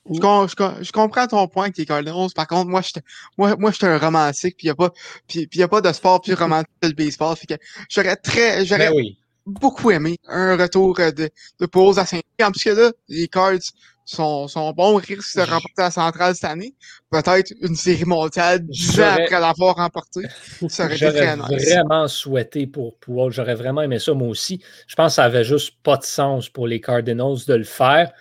[0.09, 2.29] Je, comprends ton point avec les Cardinals.
[2.35, 2.99] Par contre, moi, je
[3.37, 4.91] moi, moi, un romantique, puis il n'y a, pas,
[5.33, 7.35] y a pas de sport plus romantique que le baseball.
[7.37, 9.03] Fait que j'aurais très, j'aurais ben
[9.45, 12.51] beaucoup aimé un retour de, de pause à 5 ans.
[12.51, 13.59] Puisque là, les Cards
[14.05, 16.75] sont, sont bons, risquent de remporter la centrale cette année.
[17.09, 20.21] Peut-être une série mondiale dix ans après l'avoir remporté.
[20.67, 21.69] Ça aurait été très nice.
[21.69, 24.61] vraiment souhaité pour pouvoir, j'aurais vraiment aimé ça moi aussi.
[24.87, 28.11] Je pense que ça avait juste pas de sens pour les Cardinals de le faire.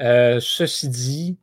[0.00, 1.38] Euh, ceci dit,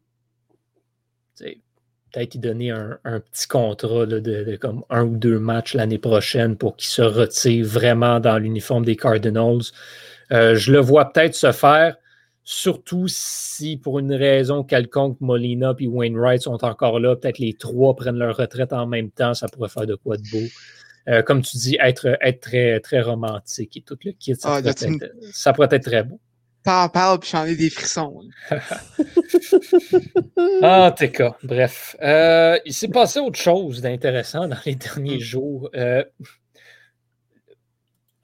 [2.13, 6.75] peut-être y donner un, petit contrat de, comme un ou deux matchs l'année prochaine pour
[6.75, 9.63] qu'il se retire vraiment dans l'uniforme des Cardinals.
[10.31, 11.97] Euh, je le vois peut-être se faire,
[12.43, 17.15] surtout si pour une raison quelconque, Molina et Wainwright sont encore là.
[17.15, 20.23] Peut-être les trois prennent leur retraite en même temps, ça pourrait faire de quoi de
[20.31, 20.47] beau.
[21.09, 24.71] Euh, comme tu dis, être, être très, très romantique et tout le kit, ça, ah,
[25.33, 26.19] ça pourrait être très beau
[26.63, 28.21] t'en parles puis j'en ai des frissons.
[30.61, 31.35] ah, t'es cas.
[31.43, 31.95] Bref.
[32.01, 35.21] Euh, il s'est passé autre chose d'intéressant dans les derniers mm.
[35.21, 35.69] jours.
[35.75, 36.03] Euh,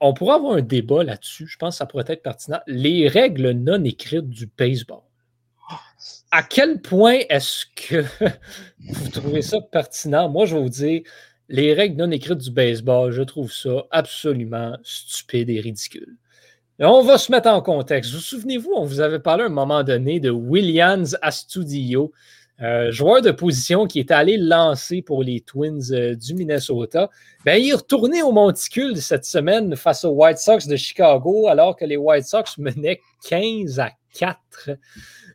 [0.00, 1.46] on pourrait avoir un débat là-dessus.
[1.46, 2.60] Je pense que ça pourrait être pertinent.
[2.66, 5.02] Les règles non écrites du baseball.
[6.30, 8.04] À quel point est-ce que
[8.78, 10.28] vous trouvez ça pertinent?
[10.28, 11.02] Moi, je vais vous dire,
[11.48, 16.16] les règles non écrites du baseball, je trouve ça absolument stupide et ridicule.
[16.78, 18.12] On va se mettre en contexte.
[18.12, 22.12] Vous souvenez-vous, on vous avait parlé à un moment donné de Williams Astudillo,
[22.62, 27.08] euh, joueur de position qui est allé lancer pour les Twins euh, du Minnesota.
[27.44, 31.74] Ben, il est retourné au monticule cette semaine face aux White Sox de Chicago, alors
[31.74, 34.38] que les White Sox menaient 15 à 4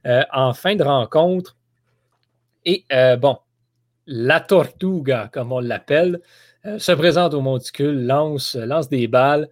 [0.05, 1.57] euh, en fin de rencontre.
[2.63, 2.83] Et
[3.19, 3.37] bon,
[4.07, 6.19] la Tortuga, comme on l'appelle,
[6.79, 9.49] se présente au monticule, lance, lance des balles.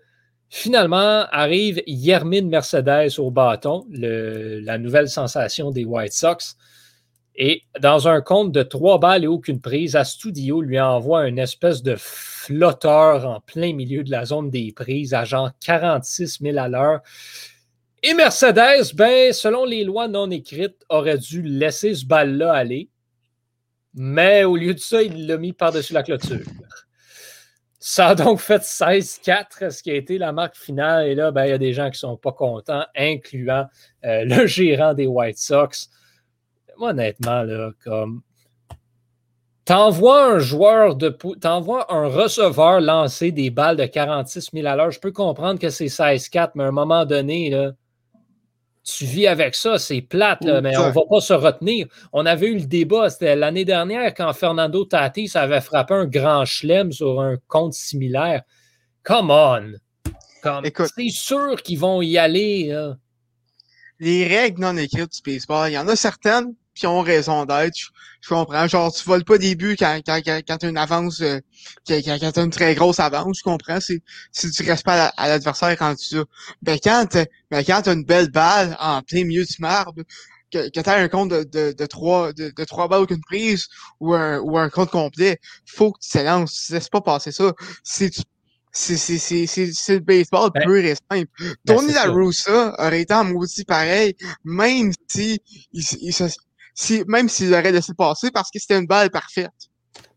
[0.49, 6.57] Finalement, arrive Yermin Mercedes au bâton, la nouvelle sensation des White Sox.
[7.36, 11.82] Et dans un compte de trois balles et aucune prise, Astudio lui envoie une espèce
[11.82, 16.67] de flotteur en plein milieu de la zone des prises à genre 46 000 à
[16.67, 17.02] l'heure.
[18.04, 22.89] Et Mercedes, ben, selon les lois non écrites, aurait dû laisser ce balle-là aller.
[23.96, 26.46] Mais au lieu de ça, il l'a mis par-dessus la clôture.
[27.80, 31.08] Ça a donc fait 16-4, ce qui a été la marque finale?
[31.08, 33.67] Et là, ben, il y a des gens qui ne sont pas contents, incluant
[34.06, 35.89] euh, le gérant des White Sox.
[36.77, 38.21] Moi, honnêtement, là, comme.
[39.65, 41.09] T'envoies un joueur de.
[41.39, 44.91] T'envoies un receveur lancer des balles de 46 000 à l'heure.
[44.91, 47.71] Je peux comprendre que c'est 16-4, mais à un moment donné, là,
[48.83, 51.88] tu vis avec ça, c'est plate, mais on ne va pas se retenir.
[52.12, 56.43] On avait eu le débat, c'était l'année dernière quand Fernando Tatis avait frappé un grand
[56.43, 58.41] chelem sur un compte similaire.
[59.03, 59.73] Come on!
[60.43, 62.77] C'est sûr qu'ils vont y aller.
[63.99, 67.75] Les règles non écrites du baseball, il y en a certaines puis ont raison d'être.
[68.21, 68.67] Je, comprends.
[68.67, 71.39] Genre, tu voles pas des buts quand, quand, quand, quand tu as une avance, euh,
[71.88, 73.79] quand, quand tu as une très grosse avance, je comprends.
[73.79, 76.25] Si, si tu restes pas à, l'adversaire quand tu as.
[76.62, 77.17] Ben quand,
[77.51, 80.01] ben quand t'as une belle balle en plein milieu du marbre,
[80.51, 83.21] que, que tu as un compte de, de, de, trois, de, de trois balles aucune
[83.21, 83.67] prise
[83.99, 86.65] ou un, ou un compte complet, faut que tu t'élances.
[86.67, 87.53] Tu laisses pas passer ça.
[87.83, 88.21] Si tu
[88.73, 88.97] c'est
[89.89, 91.29] le baseball ben, pur et simple.
[91.38, 95.39] Ben, Tony La Russa aurait été en maudit pareil, même si,
[95.71, 95.83] il,
[96.73, 99.51] si même s'il aurait laissé passer parce que c'était une balle parfaite.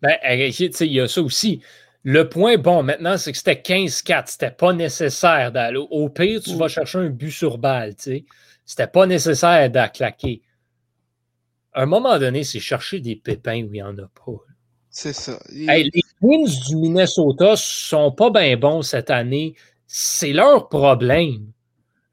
[0.03, 1.61] Ben, il y a ça aussi.
[2.03, 4.25] Le point, bon, maintenant, c'est que c'était 15-4.
[4.27, 5.85] C'était pas nécessaire d'aller.
[5.91, 8.25] Au pire, tu vas chercher un but sur balle, sais.
[8.65, 10.43] C'était pas nécessaire d'à claquer.
[11.73, 14.33] À un moment donné, c'est chercher des pépins où il n'y en a pas.
[14.89, 15.39] C'est ça.
[15.51, 15.91] les
[16.21, 19.55] Twins du Minnesota sont pas bien bons cette année.
[19.87, 21.53] C'est leur problème.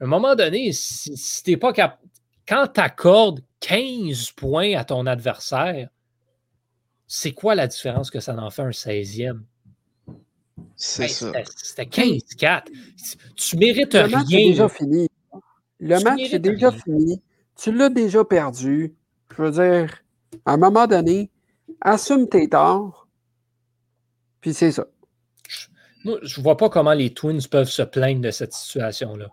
[0.01, 2.01] À un moment donné, si, t'es pas capable.
[2.47, 5.87] Quand tu accordes 15 points à ton adversaire,
[7.07, 9.39] c'est quoi la différence que ça en fait un 16e?
[10.75, 11.31] C'est ça.
[11.55, 12.63] C'était 15-4.
[13.35, 14.07] Tu mérites rien.
[14.09, 15.09] Le match est déjà fini.
[15.79, 17.21] Le match est déjà fini.
[17.55, 18.93] Tu l'as déjà perdu.
[19.35, 20.03] Je veux dire,
[20.45, 21.31] à un moment donné,
[21.79, 23.07] assume tes torts,
[24.41, 24.85] puis c'est ça.
[26.03, 29.29] Moi, je vois pas comment les Twins peuvent se plaindre de cette situation-là.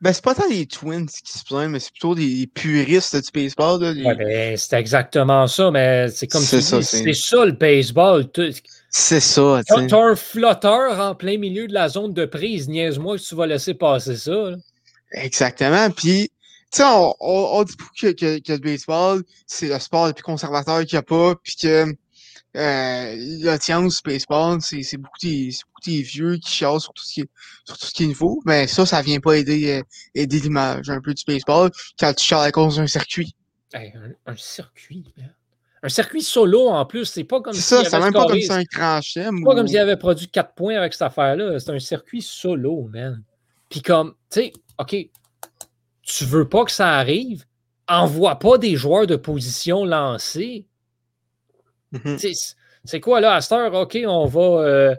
[0.00, 3.30] Ben, c'est pas tant les Twins qui se plaignent, mais c'est plutôt des puristes du
[3.32, 3.82] baseball.
[3.82, 8.24] Là, ben, c'est exactement ça, mais c'est comme c'est ça, c'est ça le baseball.
[8.90, 9.60] C'est ça.
[9.68, 13.34] Quand t'as un flotteur en plein milieu de la zone de prise, niaise-moi que tu
[13.34, 14.52] vas laisser passer ça.
[15.12, 15.90] Exactement.
[15.90, 16.30] Puis,
[16.70, 20.22] tu sais, on, on, dit que, que, que, le baseball, c'est le sport le plus
[20.22, 21.86] conservateur qu'il n'y a pas, puis que
[22.56, 27.20] euh, l'audience baseball, c'est beaucoup, des, beaucoup des vieux qui chialent sur tout ce qui
[27.20, 27.30] est,
[27.64, 28.40] sur tout ce qui est nouveau.
[28.46, 29.82] Mais ça, ça vient pas aider, euh,
[30.14, 33.34] aider l'image un peu du baseball quand tu chiales à cause d'un circuit.
[33.74, 35.04] un, circuit,
[35.82, 37.60] Un circuit solo en plus, c'est pas comme si.
[37.60, 39.24] C'est ça, c'est même pas comme si un crachet.
[39.24, 41.60] C'est pas comme s'il avait produit 4 points avec cette affaire-là.
[41.60, 43.22] C'est un circuit solo, man.
[43.68, 44.96] Puis comme, tu sais, OK,
[46.02, 47.44] tu veux pas que ça arrive,
[47.86, 50.64] envoie pas des joueurs de position lancés.
[51.92, 52.54] Mm-hmm.
[52.84, 53.74] C'est quoi là, à cette heure?
[53.74, 54.96] OK, on va, euh,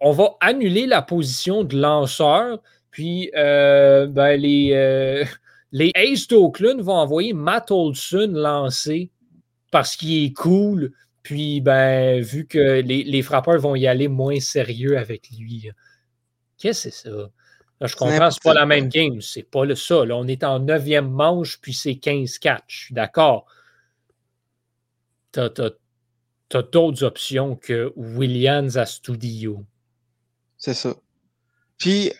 [0.00, 2.60] on va annuler la position de lanceur,
[2.90, 5.24] puis euh, ben, les, euh,
[5.72, 9.10] les Ace d'Oakland vont envoyer Matt Olson lancer
[9.70, 14.38] parce qu'il est cool, puis ben, vu que les, les, frappeurs vont y aller moins
[14.40, 15.70] sérieux avec lui.
[16.58, 17.30] Qu'est-ce que c'est ça?
[17.84, 19.20] je comprends, c'est pas la même game.
[19.20, 20.02] C'est pas le ça.
[20.02, 22.60] on est en neuvième manche, puis c'est 15-4.
[22.68, 23.46] Je suis d'accord.
[26.52, 29.64] Tu as, d'autres options que Williams à Studio.
[30.58, 30.94] C'est ça.
[31.78, 32.12] Puis,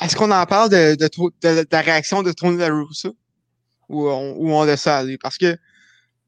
[0.00, 0.96] est-ce qu'on en parle de,
[1.70, 2.86] la réaction de Tony La Ou
[4.08, 5.18] on, ou on laisse ça aller?
[5.18, 5.58] Parce que,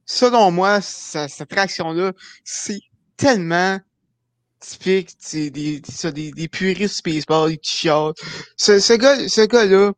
[0.05, 2.13] selon moi, cette réaction-là,
[2.43, 2.81] c'est
[3.17, 3.81] tellement
[4.61, 8.15] typique, des, des, des, puristes baseball qui chialent.
[8.57, 9.93] Ce, ce gars, ce gars-là,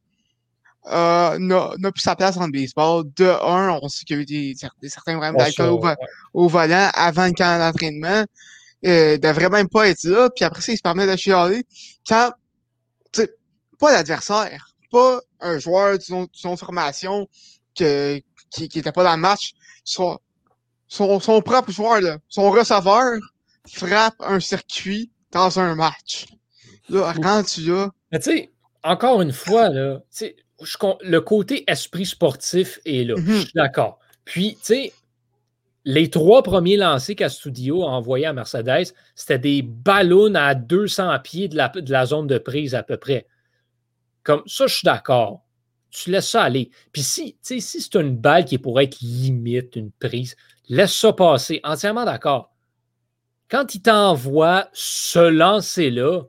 [0.88, 3.04] euh, n'a plus sa place en baseball.
[3.16, 4.54] De un, on sait qu'il y a eu des,
[4.88, 5.82] certains problèmes d'alcool au,
[6.44, 8.24] au, volant avant le camp d'entraînement.
[8.84, 10.28] Euh, devrait même pas être là.
[10.34, 11.64] Puis après ça, il se permet de chialer.
[12.06, 12.32] Quand,
[13.78, 17.26] pas l'adversaire, pas un joueur de son, formation
[17.76, 18.20] que,
[18.50, 20.18] qui, qui était pas dans le match, son,
[20.88, 23.18] son, son propre joueur, là, son receveur,
[23.66, 26.26] frappe un circuit dans un match.
[26.88, 27.90] Là, quand tu as.
[28.12, 28.52] Mais tu sais,
[28.84, 30.00] encore une fois, là,
[31.02, 33.14] le côté esprit sportif est là.
[33.16, 33.50] Je suis mhm.
[33.54, 33.98] d'accord.
[34.24, 34.92] Puis, tu sais,
[35.84, 41.48] les trois premiers lancés qu'Astudio a envoyés à Mercedes, c'était des ballons à 200 pieds
[41.48, 43.26] de la, de la zone de prise à peu près.
[44.22, 45.44] Comme ça, je suis d'accord.
[45.90, 46.70] Tu laisses ça aller.
[46.92, 50.36] Puis si, si c'est une balle qui pourrait être limite, une prise,
[50.68, 51.60] laisse ça passer.
[51.62, 52.56] Entièrement d'accord
[53.50, 56.22] quand il t'envoie ce lancer-là,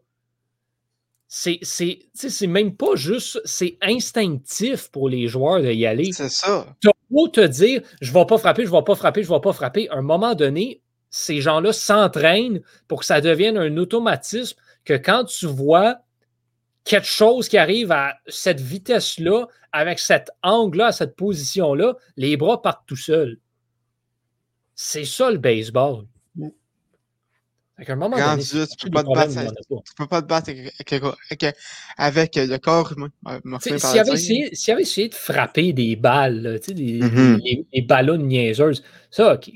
[1.27, 6.11] c'est, c'est, même pas juste, c'est instinctif pour les joueurs d'y aller.
[6.13, 6.65] C'est ça.
[6.79, 9.53] Tu beau te dire, je vais pas frapper, je vais pas frapper, je vais pas
[9.53, 9.89] frapper.
[9.89, 15.25] À un moment donné, ces gens-là s'entraînent pour que ça devienne un automatisme que quand
[15.25, 15.97] tu vois
[16.85, 22.61] quelque chose qui arrive à cette vitesse-là, avec cet angle-là, à cette position-là, les bras
[22.61, 23.37] partent tout seuls.
[24.75, 26.05] C'est ça le baseball.
[27.77, 29.53] Avec un moment donné, tu, peux pas te battre,
[29.85, 31.53] tu peux pas te battre avec,
[31.97, 33.11] avec, le corps humain.
[33.59, 37.65] S'il avait, essayé, avait essayé de frapper des balles, des, mm-hmm.
[37.71, 39.51] des, ballons niaiseuses, ça, OK.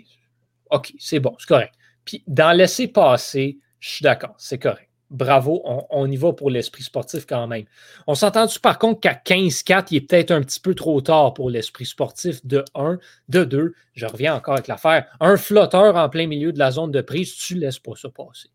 [0.70, 1.74] OK, c'est bon, c'est correct.
[2.06, 4.91] Puis d'en laisser passer, je suis d'accord, c'est correct.
[5.12, 7.66] Bravo, on, y va pour l'esprit sportif quand même.
[8.08, 11.50] On s'entend-tu par contre qu'à 15-4, il est peut-être un petit peu trop tard pour
[11.50, 12.98] l'esprit sportif de 1,
[13.30, 13.76] de 2.
[13.94, 15.06] Je reviens encore avec l'affaire.
[15.20, 18.50] Un flotteur en plein milieu de la zone de prise, tu laisses pas ça passer.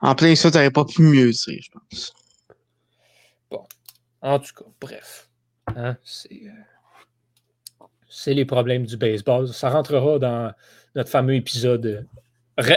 [0.00, 2.14] en plein ça, tu n'aurais pas pu mieux dire, je pense.
[3.50, 3.64] Bon.
[4.20, 5.30] En tout cas, bref.
[5.76, 5.96] Hein,
[6.30, 6.36] euh,
[8.08, 9.48] c'est les problèmes du baseball.
[9.48, 10.52] Ça rentrera dans
[10.94, 12.02] notre fameux épisode euh,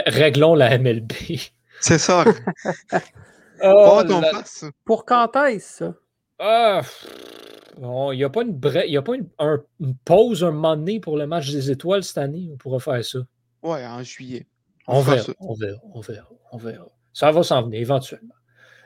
[0.06, 1.12] Réglons la MLB.
[1.82, 2.24] C'est ça.
[3.62, 4.02] oh,
[4.84, 5.94] Pour quand est-ce ça?
[6.38, 6.82] Ah,
[7.76, 9.28] il n'y a pas, une, y a pas une,
[10.04, 12.48] pause un moment donné pour le match des étoiles cette année?
[12.52, 13.18] On pourra faire ça.
[13.62, 14.46] Ouais, en juillet.
[14.86, 16.86] On, verra, on verra, on verra, on verra.
[17.12, 18.34] Ça va s'en venir éventuellement.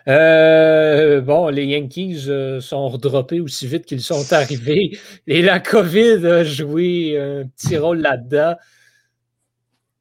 [0.09, 4.99] Euh, bon, les Yankees euh, sont redroppés aussi vite qu'ils sont arrivés.
[5.27, 8.55] Et la COVID a joué un petit rôle là-dedans.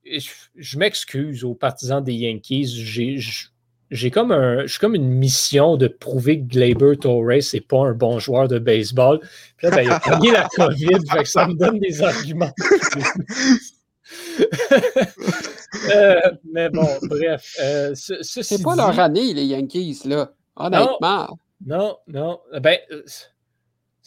[0.05, 2.67] Je, m'excuse aux partisans des Yankees.
[3.91, 8.19] J'ai comme un, comme une mission de prouver que Gleyber Torres n'est pas un bon
[8.19, 9.19] joueur de baseball.
[9.57, 12.53] Puis là, ben, il a pris la COVID, fait ça me donne des arguments.
[15.93, 16.19] Euh,
[16.51, 17.55] mais bon, bref.
[17.59, 20.31] Euh, c'est pas leur année, les Yankees, là.
[20.55, 21.37] Honnêtement.
[21.65, 22.39] Non, non.
[22.61, 23.03] Ben, euh,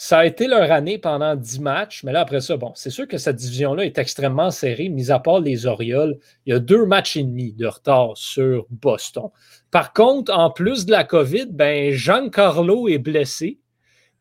[0.00, 3.08] ça a été leur année pendant 10 matchs, mais là, après ça, bon, c'est sûr
[3.08, 6.18] que cette division-là est extrêmement serrée, mis à part les Orioles.
[6.46, 9.30] Il y a deux matchs et demi de retard sur Boston.
[9.72, 13.58] Par contre, en plus de la COVID, ben, Giancarlo est blessé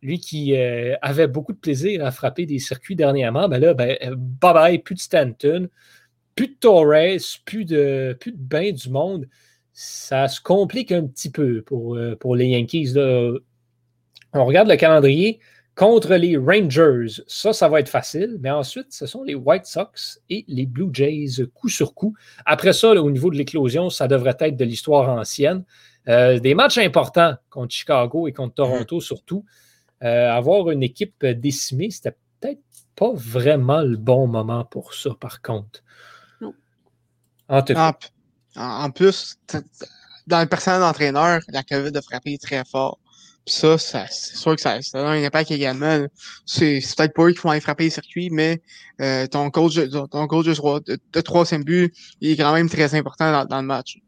[0.02, 0.56] lui qui
[1.02, 4.96] avait beaucoup de plaisir à frapper des circuits dernièrement, ben là, ben, bye bye, plus
[4.96, 5.70] de Stanton,
[6.36, 9.28] plus de Torres, plus de, plus de bain du monde.
[9.74, 12.94] Ça se complique un petit peu pour, euh, pour les Yankees.
[14.34, 15.40] On regarde le calendrier
[15.78, 17.22] contre les Rangers.
[17.28, 18.38] Ça, ça va être facile.
[18.42, 22.16] Mais ensuite, ce sont les White Sox et les Blue Jays coup sur coup.
[22.46, 25.64] Après ça, au niveau de l'éclosion, ça devrait être de l'histoire ancienne.
[26.10, 29.46] Euh, des matchs importants contre Chicago et contre Toronto surtout.
[30.04, 32.62] Euh, avoir une équipe décimée, c'était peut-être
[32.96, 35.84] pas vraiment le bon moment pour ça, par contre.
[37.50, 37.62] En,
[38.56, 39.38] en, plus,
[40.26, 43.00] dans le personnel d'entraîneur, la COVID a frappé très fort.
[43.48, 46.06] Puis ça, c'est sûr que ça, ça, a un impact également.
[46.46, 48.62] C'est peut-être pas eux qui vont aller frapper les circuits, mais
[49.00, 53.46] euh, ton coach, ton coach de, de, troisième but, il est quand même très important
[53.46, 54.00] dans, le match.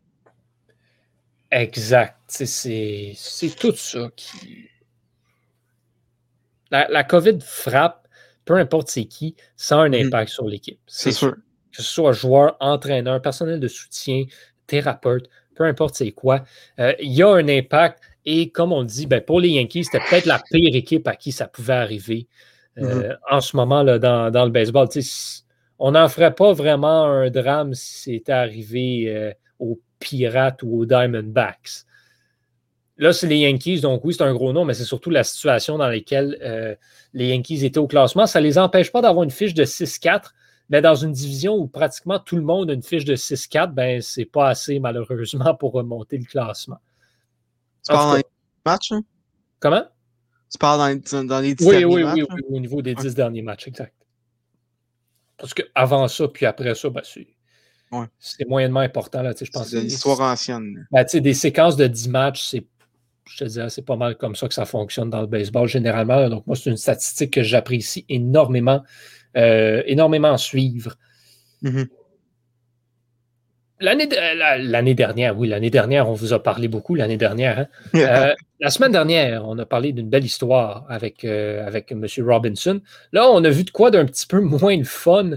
[1.52, 2.18] Exact.
[2.28, 3.16] C'est
[3.58, 4.68] tout ça qui.
[6.70, 8.10] La, la, COVID frappe,
[8.44, 10.08] peu importe c'est qui, ça a un mm.
[10.08, 10.82] impact sur l'équipe.
[10.86, 14.26] C'est sûr que ce soit joueur, entraîneur, personnel de soutien,
[14.68, 16.44] thérapeute, peu importe c'est quoi,
[16.80, 18.04] euh, il y a un impact.
[18.32, 21.32] Et comme on dit, ben, pour les Yankees, c'était peut-être la pire équipe à qui
[21.32, 22.28] ça pouvait arriver
[22.78, 23.18] euh, mm-hmm.
[23.32, 24.88] en ce moment là, dans, le baseball.
[25.80, 30.86] on n'en ferait pas vraiment un drame si c'était arrivé euh, aux Pirates ou aux
[30.86, 31.86] Diamondbacks.
[32.98, 35.80] Là, c'est les Yankees, donc oui, c'est un gros nom, mais c'est surtout la situation
[35.80, 36.78] dans laquelle
[37.14, 38.28] les Yankees étaient au classement.
[38.28, 40.34] Ça ne les empêche pas d'avoir une fiche de 6-4,
[40.70, 44.02] mais dans une division où pratiquement tout le monde a une fiche de 6-4, ben
[44.02, 46.78] c'est pas assez malheureusement pour remonter le classement.
[47.86, 48.24] Tu parles dans les
[48.66, 48.92] matchs?
[48.92, 49.04] Hein?
[49.60, 49.86] Comment?
[50.52, 52.16] Tu parles dans les, dans les 10 oui, derniers oui, matchs?
[52.16, 53.94] Oui, oui, oui, au niveau des 10 derniers matchs, exact.
[55.38, 57.28] Parce qu'avant ça, puis après ça, ben, c'est
[57.92, 58.06] ouais.
[58.48, 59.22] moyennement important.
[59.22, 60.88] Là, je pense c'est l'histoire ancienne.
[60.92, 62.66] Ben, des séquences de 10 matchs, c'est
[63.26, 66.30] je te dirais, c'est pas mal comme ça que ça fonctionne dans le baseball généralement.
[66.30, 68.84] Donc, moi, c'est une statistique que j'apprécie énormément.
[69.38, 70.96] Euh, énormément à suivre.
[71.62, 71.88] Mm-hmm.
[73.80, 74.08] L'année
[74.94, 77.60] dernière, oui, l'année dernière, on vous a parlé beaucoup l'année dernière.
[77.60, 77.68] Hein.
[77.96, 82.06] Euh, la semaine dernière, on a parlé d'une belle histoire avec, euh, avec M.
[82.20, 82.82] Robinson.
[83.14, 85.32] Là, on a vu de quoi d'un petit peu moins le fun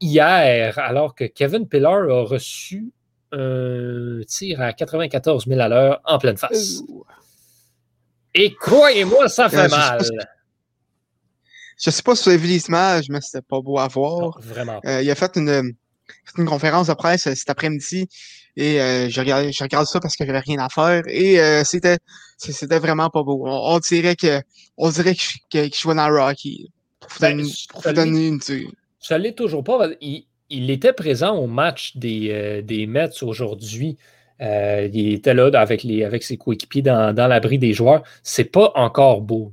[0.00, 2.92] hier, alors que Kevin Pillar a reçu
[3.30, 6.82] un tir à 94 000 à l'heure en pleine face.
[8.34, 10.00] Et croyez-moi, ça fait mal.
[11.82, 14.38] Je sais pas si vous avez vu les images, mais c'était pas beau à voir.
[14.40, 14.80] vraiment.
[14.86, 15.72] Euh, il a fait une,
[16.38, 18.08] une conférence de presse euh, cet après-midi
[18.56, 21.64] et euh, je, regarde, je regarde ça parce que j'avais rien à faire et euh,
[21.64, 21.98] c'était
[22.36, 23.44] c'était vraiment pas beau.
[23.46, 24.40] On, dirait que
[24.76, 25.14] on dirait
[25.48, 26.70] qu'il jouait dans Rocky.
[27.00, 27.42] Pour ben,
[27.94, 28.40] donner, une
[29.00, 29.88] Ça l'est toujours pas.
[30.00, 33.96] Il, il, était présent au match des, des Mets aujourd'hui.
[34.40, 38.02] il était là avec, les, avec ses coéquipiers dans, dans l'abri des joueurs.
[38.22, 39.52] C'est pas encore beau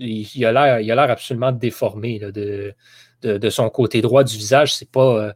[0.00, 2.74] il, a l'air absolument déformé de,
[3.22, 4.74] de, son côté droit du visage.
[4.74, 5.32] C'est pas, euh,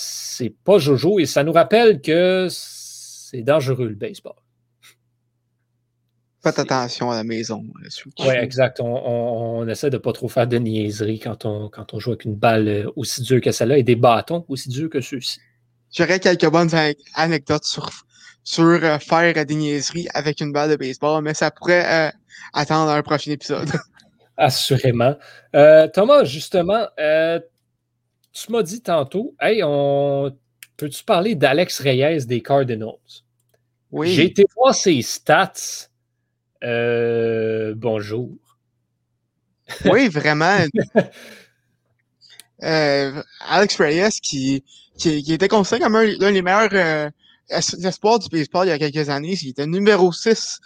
[0.00, 4.34] c'est pas Jojo et ça nous rappelle que c'est dangereux le baseball.
[6.40, 7.64] Faites attention à la maison.
[8.20, 8.80] Oui, exact.
[8.80, 12.24] On, essaie de ne pas trop faire de niaiseries quand on, quand on joue avec
[12.24, 15.40] une balle aussi dure que celle-là et des bâtons aussi durs que ceux-ci.
[15.92, 16.70] j'aurais quelques bonnes
[17.14, 17.90] anecdotes sur,
[18.44, 22.12] sur faire des niaiseries avec une balle de baseball, mais ça pourrait
[22.54, 23.68] attendre un prochain épisode.
[24.36, 25.16] Assurément.
[25.92, 26.86] Thomas, justement,
[28.32, 30.36] tu m'as dit tantôt, hey, on
[30.76, 33.24] peux-tu parler d'Alex Reyes des Cardinals?
[33.90, 34.12] Oui.
[34.12, 35.88] J'ai été voir ses stats.
[36.62, 38.30] Euh, bonjour.
[39.84, 40.58] Oui, vraiment.
[42.62, 44.64] Euh, Alex Reyes, qui,
[44.96, 47.12] qui, était considéré comme l'un des meilleurs
[47.52, 49.36] euh, espoirs du baseball il y a quelques années.
[49.40, 50.60] Il était numéro 6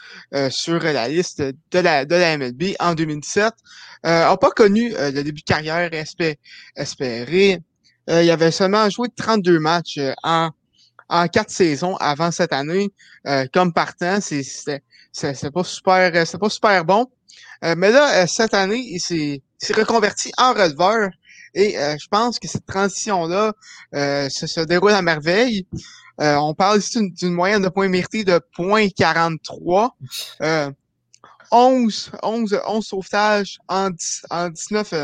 [0.51, 3.53] sur la liste de la, de la MLB en 2017.
[4.05, 5.91] n'a pas connu le début de carrière
[6.77, 7.61] espéré.
[8.09, 10.51] il avait seulement joué 32 matchs en
[11.13, 12.91] en quatre saisons avant cette année
[13.27, 14.19] euh, comme partant.
[14.21, 14.81] C'est
[15.53, 17.07] pas super c'est pas super bon.
[17.65, 19.43] Euh, mais là, euh, cette année, il s'est
[19.75, 21.11] reconverti en releveur.
[21.55, 23.53] Et je pense que cette transition-là
[23.93, 25.67] se, se, déroule à merveille.
[26.23, 29.91] On parle ici d'une moyenne de points mérités de 0.43.
[31.53, 33.91] 11, 11, 11 sauvetages en,
[34.31, 34.95] en 19,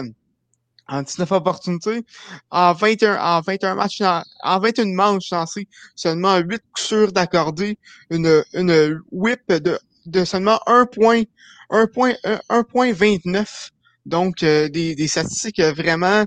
[0.88, 2.04] en 19 opportunités,
[2.50, 7.78] en 21, en 21 matchs, en, 21 manches lancées, seulement 8 coups sûrs d'accorder,
[8.10, 11.22] une, une whip de, de seulement 1 point,
[11.70, 12.14] 1 point,
[12.48, 13.70] 1 point 29.
[14.06, 16.24] Donc, euh, des, des statistiques vraiment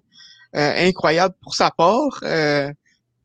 [0.56, 2.20] euh, incroyables pour sa part.
[2.22, 2.72] Euh,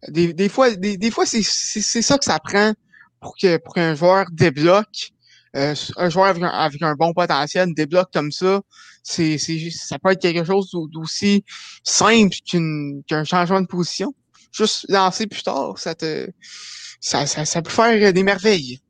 [0.09, 2.73] des, des fois, des, des fois, c'est, ça que ça prend
[3.21, 5.13] pour que pour qu'un joueur débloque.
[5.55, 8.61] un joueur avec un, avec un bon potentiel débloque comme ça
[9.07, 9.39] c'est,
[9.71, 11.45] ça peut être quelque chose d'aussi
[11.85, 14.15] simple qu'un changement de position.
[14.53, 16.29] Juste lancer plus tard, ça te,
[17.01, 18.81] ça, ça, peut faire des merveilles.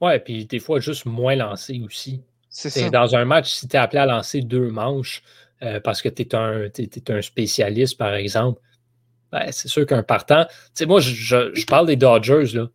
[0.00, 2.22] Ouais, puis des fois, juste moins lancer aussi.
[2.48, 2.88] C'est ça.
[2.88, 5.22] Dans un match, si tu es appelé à lancer deux manches
[5.62, 8.60] euh, parce que tu es un spécialiste, par exemple,
[9.32, 10.44] ben, c'est sûr qu'un partant.
[10.44, 12.66] Tu sais, moi, je, je, parle des Dodgers, là.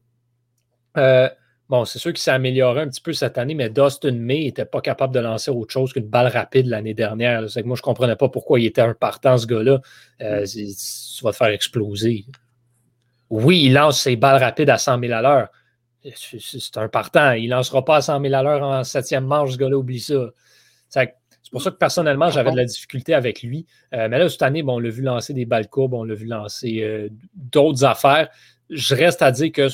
[0.98, 1.30] Euh,
[1.68, 4.66] Bon, c'est sûr qu'il s'est amélioré un petit peu cette année, mais Dustin May n'était
[4.66, 7.50] pas capable de lancer autre chose qu'une balle rapide l'année dernière.
[7.50, 9.82] C'est que moi, je ne comprenais pas pourquoi il était un partant, ce gars-là.
[10.22, 10.46] Euh, mm.
[10.46, 12.26] tu vas te faire exploser.
[13.32, 15.48] Oui, il lance ses balles rapides à 100 000 à l'heure.
[16.16, 17.32] C'est un partant.
[17.32, 20.00] Il ne lancera pas à 100 000 à l'heure en septième manche, ce gars-là, oublie
[20.00, 20.30] ça.
[20.88, 21.16] C'est
[21.52, 23.66] pour ça que personnellement, j'avais de la difficulté avec lui.
[23.94, 26.16] Euh, mais là, cette année, bon, on l'a vu lancer des balles courbes, on l'a
[26.16, 28.30] vu lancer euh, d'autres affaires.
[28.70, 29.68] Je reste à dire que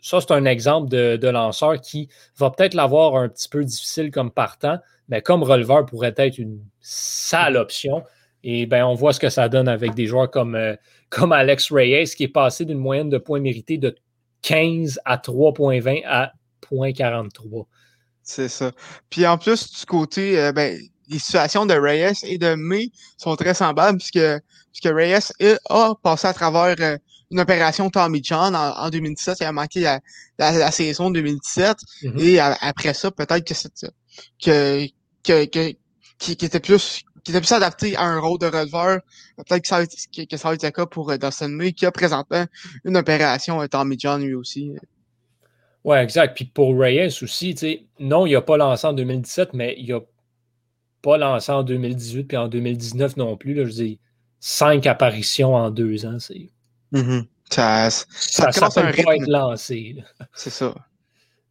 [0.00, 2.08] ça, c'est un exemple de, lanceur qui
[2.38, 6.60] va peut-être l'avoir un petit peu difficile comme partant, mais comme releveur pourrait être une
[6.80, 8.04] sale option.
[8.44, 10.76] Et ben, on voit ce que ça donne avec des joueurs comme, euh,
[11.10, 13.94] comme Alex Reyes, qui est passé d'une moyenne de points mérités de
[14.42, 16.32] 15 à 3,20 à
[16.70, 17.66] 0.43.
[18.22, 18.72] C'est ça.
[19.10, 23.36] Puis en plus, du côté, euh, ben, les situations de Reyes et de May sont
[23.36, 24.42] très semblables, puisque,
[24.72, 25.32] puisque Reyes
[25.70, 26.96] a passé à travers euh,
[27.30, 29.38] une opération Tommy John en, 2017.
[29.40, 30.00] Il a manqué la,
[30.38, 31.76] la, saison 2017.
[32.02, 32.20] Mm-hmm.
[32.20, 33.72] Et après ça, peut-être que c'est
[34.42, 34.86] que,
[35.22, 35.74] que, que,
[36.18, 39.00] qui, était plus qui était plus adapté à un rôle de releveur.
[39.36, 39.94] Peut-être que ça, va être,
[40.28, 42.46] que, ça va être le cas pour euh, Dustin May, qui a présentement
[42.84, 44.72] une opération euh, Tommy John lui aussi.
[45.84, 46.34] Ouais, exact.
[46.36, 49.88] Puis pour Reyes aussi, tu sais, non, il n'a pas lancé en 2017, mais il
[49.90, 50.00] n'a
[51.02, 53.54] pas lancé en 2018 puis en 2019 non plus.
[53.54, 54.00] Là, je dis
[54.40, 56.50] cinq apparitions en deux ans, c'est
[56.92, 57.26] Mm-hmm.
[57.50, 59.96] Ça, ça, ça, ça peut pas être lancé.
[60.34, 60.74] C'est ça.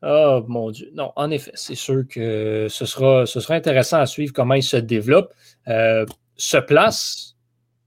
[0.03, 0.89] Oh mon Dieu.
[0.93, 4.63] Non, en effet, c'est sûr que ce sera, ce sera intéressant à suivre comment il
[4.63, 5.33] se développe.
[5.67, 7.35] Euh, se place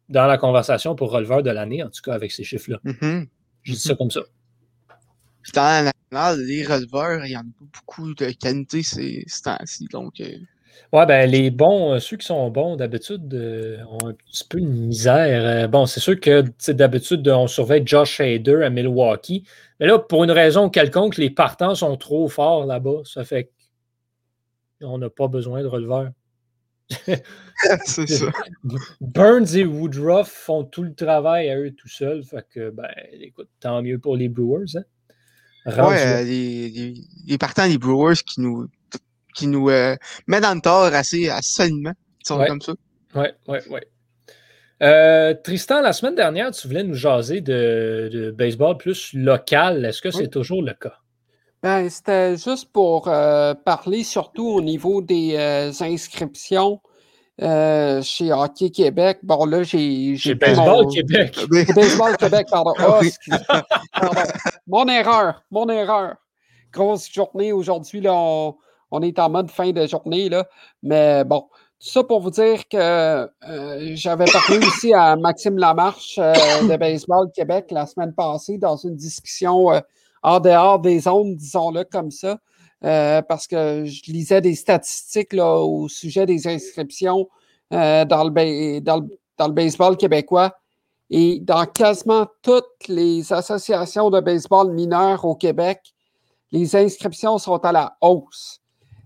[0.09, 2.79] dans la conversation pour releveur de l'année, en tout cas avec ces chiffres-là.
[2.85, 3.29] Mm-hmm.
[3.63, 4.23] Je dis ça comme ça.
[5.55, 9.87] dans la nationale, les releveurs, il y en a pas beaucoup de qualité ces, temps-ci.
[9.93, 10.37] Donc, euh,
[10.93, 14.61] Ouais, ben les bons, euh, ceux qui sont bons d'habitude euh, ont un petit peu
[14.61, 15.45] de misère.
[15.45, 16.43] Euh, bon, c'est sûr que
[16.73, 19.45] d'habitude, on surveille Josh Hader à Milwaukee.
[19.79, 23.03] Mais là, pour une raison quelconque, les partants sont trop forts là-bas.
[23.05, 23.53] Ça fait
[24.81, 26.11] qu'on n'a pas besoin de releveur.
[27.85, 28.27] c'est ça.
[29.01, 32.25] Burns et Woodruff font tout le travail à eux tout seuls.
[32.25, 34.77] Fait que, ben, écoute, tant mieux pour les Brewers.
[34.77, 34.83] Hein?
[35.67, 36.95] Ouais, les,
[37.27, 38.67] les, partants des Brewers qui nous
[39.35, 41.95] qui nous euh, met dans le tort assez, assez solidement.
[42.27, 42.73] comme ça.
[43.15, 43.81] Oui, oui, oui.
[44.83, 49.85] Euh, Tristan, la semaine dernière, tu voulais nous jaser de, baseball plus local.
[49.85, 50.95] Est-ce que c'est toujours le cas?
[51.63, 55.37] Ben, c'était juste pour euh, parler surtout au niveau des
[55.81, 56.81] inscriptions
[57.39, 59.19] chez Hockey Québec.
[59.23, 60.17] Bon, là, j'ai.
[60.17, 61.39] Chez Baseball Québec.
[61.75, 62.73] Baseball Québec, pardon.
[62.81, 63.01] Oh,
[63.93, 64.23] pardon.
[64.67, 66.17] Mon erreur, mon erreur.
[66.73, 68.01] Grosse journée aujourd'hui.
[68.01, 68.57] Là, on,
[68.91, 70.47] on est en mode fin de journée, là.
[70.83, 71.45] Mais bon,
[71.83, 73.29] ça pour vous dire que euh,
[73.95, 76.35] j'avais parlé aussi à Maxime Lamarche euh,
[76.69, 79.81] de Baseball Québec la semaine passée dans une discussion euh,
[80.23, 82.39] hors dehors des zones, disons-le comme ça,
[82.83, 87.27] parce que je lisais des statistiques là, au sujet des inscriptions
[87.71, 89.07] dans le, dans,
[89.39, 90.55] dans, le, baseball québécois.
[91.09, 95.81] Et dans quasiment toutes les associations de baseball mineurs au Québec,
[96.53, 98.61] les inscriptions sont à la hausse.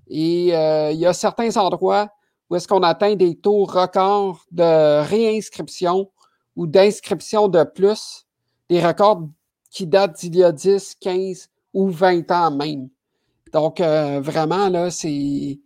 [0.08, 2.08] Et il y a certains endroits
[2.50, 6.10] où est-ce qu'on atteint des taux records de réinscription
[6.56, 8.26] ou d'inscription de plus,
[8.68, 9.28] des records
[9.70, 12.88] qui datent d'il y a 10, 15 ou 20 ans même.
[13.52, 15.58] Donc, euh, vraiment, là, c'est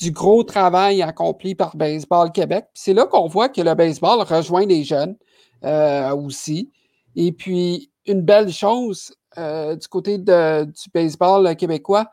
[0.00, 2.66] du gros travail accompli par Baseball Québec.
[2.74, 5.16] C'est là qu'on voit que le baseball rejoint les jeunes
[5.64, 6.70] euh, aussi.
[7.16, 12.10] Et puis, une belle chose euh, du côté du baseball québécois,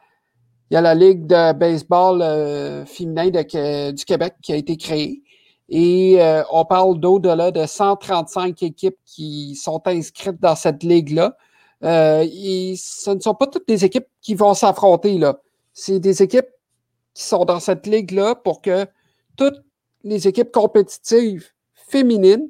[0.69, 5.21] il y a la Ligue de baseball euh, féminin du Québec qui a été créée.
[5.69, 11.37] Et euh, on parle d'au-delà de 135 équipes qui sont inscrites dans cette ligue-là.
[11.83, 15.39] Euh, et ce ne sont pas toutes des équipes qui vont s'affronter, là.
[15.73, 16.49] C'est des équipes
[17.13, 18.85] qui sont dans cette ligue-là pour que
[19.37, 19.61] toutes
[20.03, 22.49] les équipes compétitives féminines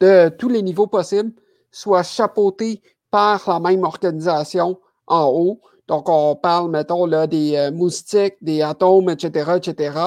[0.00, 1.32] de tous les niveaux possibles
[1.72, 7.70] soient chapeautées par la même organisation en haut donc, on parle, mettons, là, des euh,
[7.72, 9.98] moustiques, des atomes, etc., etc.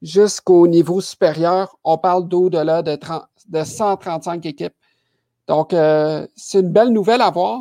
[0.00, 2.98] Jusqu'au niveau supérieur, on parle d'au-delà de,
[3.48, 4.74] de 135 équipes.
[5.46, 7.60] Donc, euh, c'est une belle nouvelle à voir.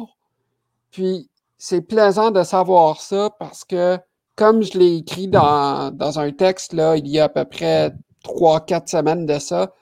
[0.92, 4.00] Puis, c'est plaisant de savoir ça parce que,
[4.38, 7.94] comme je l'ai écrit dans, dans, un texte, là, il y a à peu près
[8.24, 9.74] trois, quatre semaines de ça,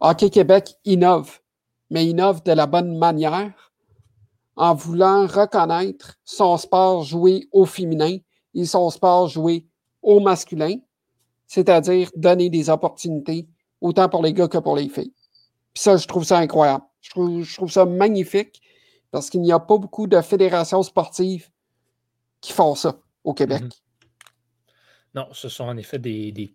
[0.00, 1.40] Hockey Québec innove,
[1.90, 3.69] mais innove de la bonne manière
[4.56, 8.18] en voulant reconnaître son sport joué au féminin
[8.54, 9.66] et son sport joué
[10.02, 10.76] au masculin,
[11.46, 13.48] c'est-à-dire donner des opportunités
[13.80, 15.14] autant pour les gars que pour les filles.
[15.72, 16.84] Puis ça, je trouve ça incroyable.
[17.00, 18.60] Je trouve, ça magnifique
[19.10, 21.48] parce qu'il n'y a pas beaucoup de fédérations sportives
[22.40, 23.62] qui font ça au Québec.
[23.62, 23.80] Mm-hmm.
[25.14, 26.54] Non, ce sont en effet des, des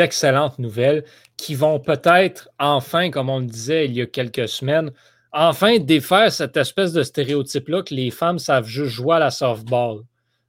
[0.00, 1.04] excellentes nouvelles
[1.36, 4.92] qui vont peut-être enfin, comme on le disait il y a quelques semaines,
[5.32, 10.02] enfin défaire cette espèce de stéréotype-là que les femmes savent juste jouer à la softball.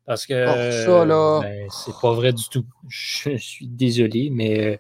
[0.10, 0.34] Parce que
[0.88, 2.66] oh, ben, c'est pas vrai du tout.
[2.88, 4.78] Je suis désolé, mais euh,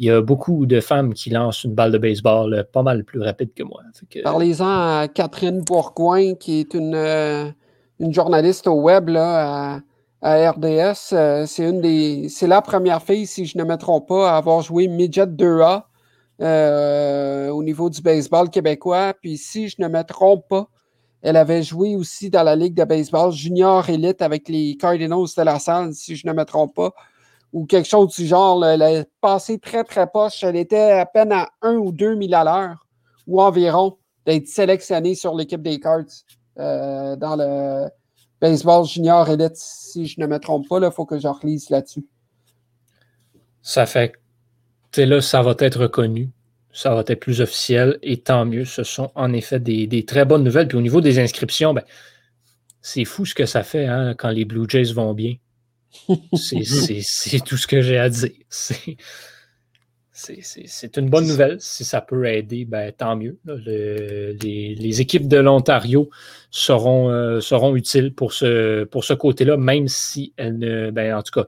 [0.00, 3.04] il y a beaucoup de femmes qui lancent une balle de baseball euh, pas mal
[3.04, 3.82] plus rapide que moi.
[4.24, 7.48] Parlez-en à Catherine Bourgoin, qui est une, euh,
[8.00, 9.80] une journaliste au web là,
[10.22, 11.46] à, RDS.
[11.46, 12.28] c'est une des.
[12.28, 15.84] C'est la première fille, si je ne me trompe pas, à avoir joué Midget 2A
[16.40, 19.14] euh, au niveau du baseball québécois.
[19.20, 20.68] Puis si je ne me trompe pas,
[21.22, 25.42] elle avait joué aussi dans la Ligue de baseball junior élite avec les Cardinals de
[25.42, 26.92] la Salle, si je ne me trompe pas,
[27.52, 28.64] ou quelque chose du genre.
[28.64, 30.44] Elle a passé très, très poche.
[30.44, 32.86] Elle était à peine à 1 ou 2 000 à l'heure,
[33.26, 36.04] ou environ, d'être sélectionnée sur l'équipe des Cards
[36.58, 37.88] euh, dans le
[38.40, 39.56] baseball junior élite.
[39.56, 42.06] Si je ne me trompe pas, il faut que je relise là-dessus.
[43.62, 44.12] Ça fait
[44.96, 46.30] là, ça va être reconnu,
[46.72, 48.64] ça va être plus officiel, et tant mieux.
[48.64, 50.68] Ce sont en effet des, très bonnes nouvelles.
[50.68, 51.84] Puis au niveau des inscriptions, ben,
[52.80, 55.34] c'est fou ce que ça fait hein, quand les Blue Jays vont bien.
[56.34, 58.30] C'est tout ce que j'ai à dire.
[58.50, 58.96] C'est
[60.96, 61.56] une bonne nouvelle.
[61.60, 63.38] Si ça peut aider, ben, tant mieux.
[63.44, 66.10] les, équipes de l'Ontario
[66.50, 71.22] seront, euh, seront utiles pour ce, pour ce côté-là, même si elles ne, ben, en
[71.22, 71.46] tout cas,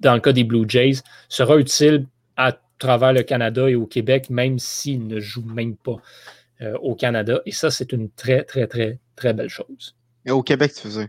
[0.00, 2.06] dans le cas des Blue Jays, sera utile
[2.36, 5.96] à travers le Canada et au Québec, même s'ils ne jouent même pas
[6.62, 7.40] euh, au Canada.
[7.46, 9.94] Et ça, c'est une très, très, très, très belle chose.
[10.26, 11.08] Et au Québec, tu faisais?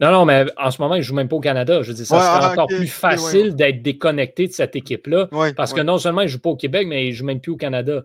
[0.00, 1.82] Non, non, mais en ce moment, ils ne jouent même pas au Canada.
[1.82, 5.28] Je dire, ça serait ah, encore plus facile d'être déconnecté de cette équipe-là.
[5.56, 7.40] parce que non seulement ils ne jouent pas au Québec, mais ils ne jouent même
[7.40, 8.02] plus au Canada.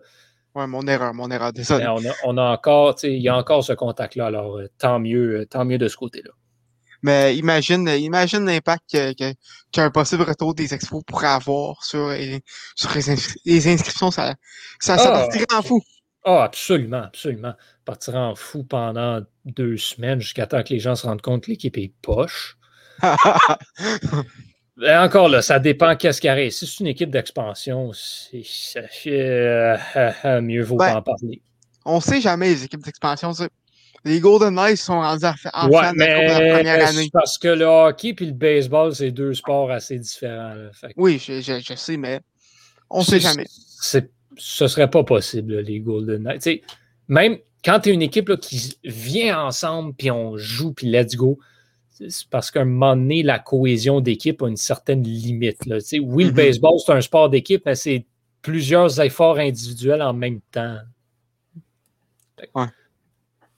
[0.54, 1.52] Oui, mon erreur, mon erreur.
[1.52, 1.86] Désolé.
[1.88, 4.26] On a, on a encore, il y a encore ce contact-là.
[4.26, 6.30] Alors, euh, tant mieux, euh, tant mieux de ce côté-là.
[7.02, 8.96] Mais imagine, imagine l'impact
[9.72, 12.12] qu'un possible retour des expos pourrait avoir sur,
[12.74, 12.90] sur
[13.44, 14.10] les, inscriptions.
[14.10, 14.34] Ça,
[14.80, 15.82] ça, ah, partirait en fou.
[16.24, 17.54] Ah, absolument, absolument.
[17.84, 21.50] Partirait en fou pendant deux semaines jusqu'à temps que les gens se rendent compte que
[21.50, 22.58] l'équipe est poche.
[24.78, 26.52] Ben, encore là, ça dépend qu'est-ce qui arrive.
[26.52, 31.02] Si c'est une équipe d'expansion, ça fait euh, euh, euh, mieux vaut ben, pas en
[31.02, 31.42] parler.
[31.84, 33.32] On sait jamais les équipes d'expansion
[34.04, 37.10] les Golden Knights sont rendus en ouais, mais la première année.
[37.12, 40.54] Parce que le hockey et le baseball, c'est deux sports assez différents.
[40.96, 42.20] Oui, je, je, sais, mais
[42.90, 43.46] on ne sait jamais.
[44.40, 46.62] Ce serait pas possible, les Golden Knights.
[47.08, 51.16] même quand tu es une équipe là, qui vient ensemble, puis on joue, puis let's
[51.16, 51.38] go,
[51.90, 55.66] c'est parce qu'à un moment donné, la cohésion d'équipe a une certaine limite.
[55.66, 55.78] Là.
[56.00, 56.36] Oui, le Mhm.
[56.36, 58.06] baseball, c'est un sport d'équipe, mais c'est
[58.42, 60.78] plusieurs efforts individuels en même temps.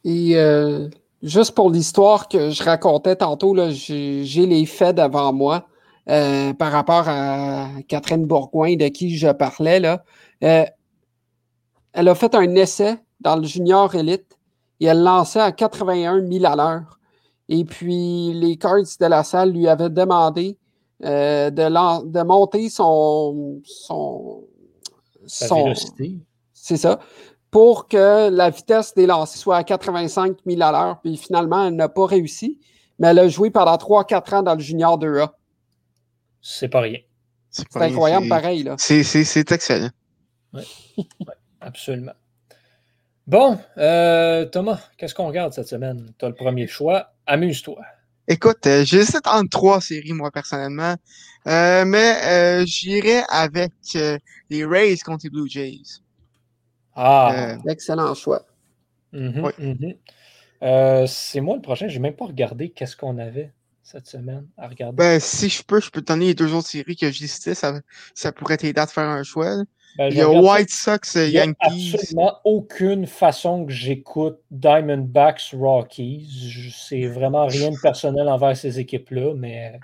[0.05, 0.89] Et euh,
[1.23, 5.67] juste pour l'histoire que je racontais tantôt, là, j'ai j'ai les faits devant moi
[6.09, 9.81] euh, par rapport à Catherine Bourgoin de qui je parlais.
[9.81, 10.03] Là.
[10.43, 10.65] Euh,
[11.93, 14.39] elle a fait un essai dans le junior élite
[14.81, 16.99] et elle lançait à 81 000 à l'heure.
[17.49, 20.57] Et puis les Cards de la salle lui avaient demandé
[21.05, 24.45] euh, de, lan- de monter son, son,
[25.27, 25.65] son-
[26.55, 27.01] c'est ça.
[27.51, 31.01] Pour que la vitesse des lancers soit à 85 000 à l'heure.
[31.03, 32.61] Puis finalement, elle n'a pas réussi.
[32.99, 35.31] Mais elle a joué pendant 3-4 ans dans le junior 2A.
[36.41, 36.99] C'est pas rien.
[37.51, 38.63] C'est incroyable pareil.
[38.63, 38.77] Là.
[38.79, 39.91] C'est, c'est, c'est excellent.
[41.61, 42.13] Absolument.
[43.27, 46.13] Bon, euh, Thomas, qu'est-ce qu'on regarde cette semaine?
[46.19, 47.13] Tu as le premier choix.
[47.27, 47.81] Amuse-toi.
[48.29, 50.95] Écoute, euh, j'hésite entre trois séries, moi, personnellement.
[51.47, 54.19] Euh, mais euh, j'irai avec euh,
[54.51, 56.01] les Rays contre les Blue Jays.
[56.95, 58.43] Ah, Euh, Excellent choix.
[59.13, 59.53] mhm, ouais.
[59.59, 59.95] mhm.
[60.63, 61.89] Euh, c'est moi le prochain.
[61.89, 64.97] Je n'ai même pas regardé qu'est-ce qu'on avait cette semaine à regarder.
[64.97, 67.55] Ben, si je peux, je peux te donner les deux autres séries que j'ai citées.
[67.55, 67.81] Ça,
[68.15, 69.57] ça pourrait t'aider à te faire un choix.
[69.97, 70.29] Ben, Il y a.
[70.29, 71.95] White Sox, euh, Il n'y a Yankees.
[71.97, 76.71] absolument aucune façon que j'écoute Diamondbacks Rockies.
[76.77, 79.81] C'est vraiment rien de personnel envers ces équipes-là, mais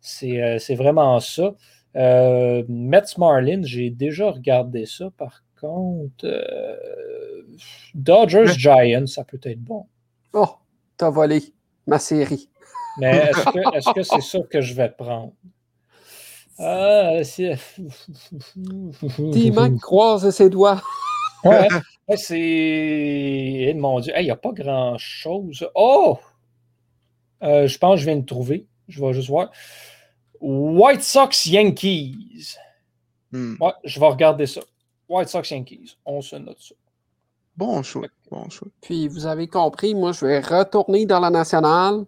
[0.00, 1.54] c'est c'est vraiment ça.
[1.96, 5.10] Euh, Mets Marlins, j'ai déjà regardé ça.
[5.18, 7.42] Par contre, euh,
[7.94, 9.86] Dodgers Mais- Giants, ça peut être bon.
[10.32, 10.48] Oh,
[10.96, 11.42] t'as volé
[11.86, 12.48] ma série.
[12.98, 15.32] Mais est-ce que est-ce que c'est ça que je vais prendre?
[16.58, 17.56] Ah, c'est.
[19.32, 20.80] T-Mac croise ses doigts.
[21.44, 21.68] Ouais,
[22.08, 22.36] ouais, c'est.
[22.36, 25.68] Eh, mon Dieu, il n'y a pas grand-chose.
[25.76, 26.18] Oh!
[27.44, 28.66] Euh, je pense que je viens de trouver.
[28.88, 29.52] Je vais juste voir.
[30.40, 32.56] White Sox Yankees.
[33.30, 33.54] Hmm.
[33.60, 34.62] Ouais, je vais regarder ça.
[35.08, 35.96] White Sox Yankees.
[36.04, 36.74] On se note ça.
[37.56, 38.06] Bon choix.
[38.30, 38.68] Bon choix.
[38.80, 42.04] Puis vous avez compris, moi, je vais retourner dans la nationale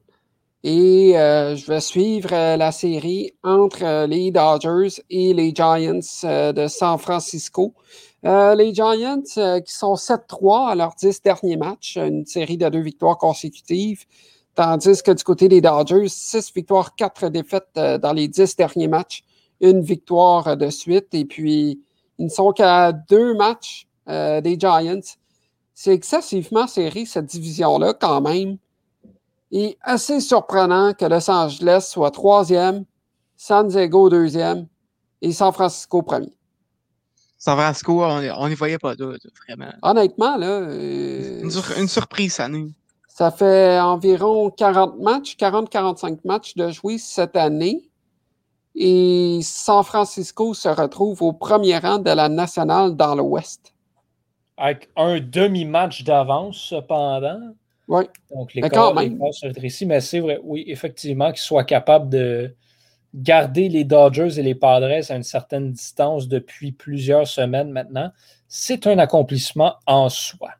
[0.62, 6.01] et euh, je vais suivre euh, la série entre euh, les Dodgers et les Giants
[6.24, 7.74] euh, de San Francisco.
[8.26, 12.68] Euh, les Giants euh, qui sont 7-3 à leurs 10 derniers matchs, une série de
[12.68, 14.05] deux victoires consécutives,
[14.55, 18.88] tandis que du côté des Dodgers, 6 victoires, 4 défaites euh, dans les 10 derniers
[18.88, 19.24] matchs,
[19.61, 21.14] une victoire euh, de suite.
[21.14, 21.80] Et puis,
[22.20, 25.00] ils ne sont qu'à deux matchs euh, des Giants.
[25.74, 28.58] C'est excessivement serré, cette division-là, quand même.
[29.50, 32.84] Et assez surprenant que Los Angeles soit troisième,
[33.36, 34.66] San Diego deuxième
[35.22, 36.32] et San Francisco premier.
[37.38, 39.72] San Francisco, on n'y voyait pas d'autre, vraiment.
[39.82, 42.70] Honnêtement, là, euh, Une, sur- une surprise, ça nous.
[43.08, 47.89] ça fait environ 40 matchs, 40-45 matchs de jouer cette année.
[48.74, 53.74] Et San Francisco se retrouve au premier rang de la nationale dans l'Ouest.
[54.56, 57.54] Avec un demi-match d'avance, cependant.
[57.88, 58.04] Oui.
[58.34, 59.22] Donc, les Mais quand corps, les même.
[59.42, 59.88] rétrécissent.
[59.88, 62.54] Mais c'est vrai, oui, effectivement, qu'ils soient capables de
[63.14, 68.12] garder les Dodgers et les Padres à une certaine distance depuis plusieurs semaines maintenant,
[68.46, 70.50] c'est un accomplissement en soi.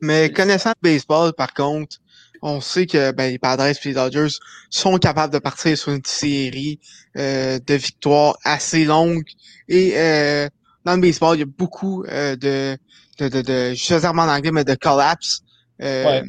[0.00, 1.98] Mais connaissant le baseball, par contre,
[2.42, 4.34] on sait que ben, les Padres et les Dodgers
[4.70, 6.80] sont capables de partir sur une série
[7.16, 9.28] euh, de victoires assez longue.
[9.68, 10.48] Et euh,
[10.84, 12.76] dans le baseball, il y a beaucoup euh, de,
[13.18, 15.40] de, de, de, je sais en anglais, mais de collapse.
[15.82, 16.22] Euh, Ouais.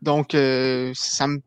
[0.00, 1.40] Donc, euh, ça me...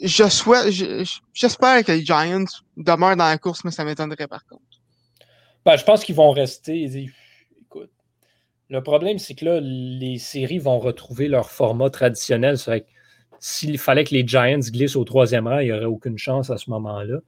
[0.00, 2.44] Je souhaite, je- je- j'espère que les Giants
[2.76, 4.62] demeurent dans la course, mais ça m'étonnerait par contre.
[5.66, 6.84] Ben, je pense qu'ils vont rester.
[6.84, 7.12] Écoute,
[8.70, 12.58] le problème, c'est que là, les séries vont retrouver leur format traditionnel.
[12.58, 12.86] C'est vrai que
[13.40, 16.58] s'il fallait que les Giants glissent au troisième rang, il n'y aurait aucune chance à
[16.58, 17.18] ce moment-là.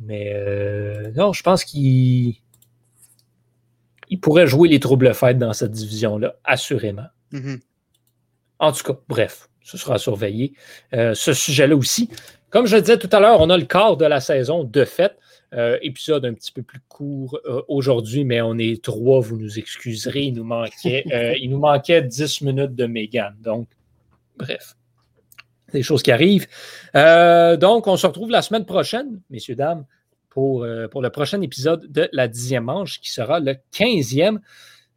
[0.00, 2.36] Mais euh, non, je pense qu'ils
[4.08, 7.06] ils pourraient jouer les troubles fêtes dans cette division-là, assurément.
[7.32, 7.60] Mhm.
[8.58, 10.54] En tout cas, bref, ce sera à surveiller.
[10.94, 12.08] Euh, ce sujet-là aussi.
[12.50, 14.84] Comme je le disais tout à l'heure, on a le quart de la saison de
[14.84, 15.16] fait.
[15.54, 19.58] Euh, épisode un petit peu plus court euh, aujourd'hui, mais on est trois, vous nous
[19.58, 20.22] excuserez.
[20.22, 23.36] Il nous manquait, euh, il nous manquait 10 minutes de Mégane.
[23.42, 23.68] Donc,
[24.38, 24.76] bref,
[25.74, 26.46] des choses qui arrivent.
[26.94, 29.84] Euh, donc, on se retrouve la semaine prochaine, messieurs, dames,
[30.30, 34.38] pour, pour le prochain épisode de la dixième manche, qui sera le 15e.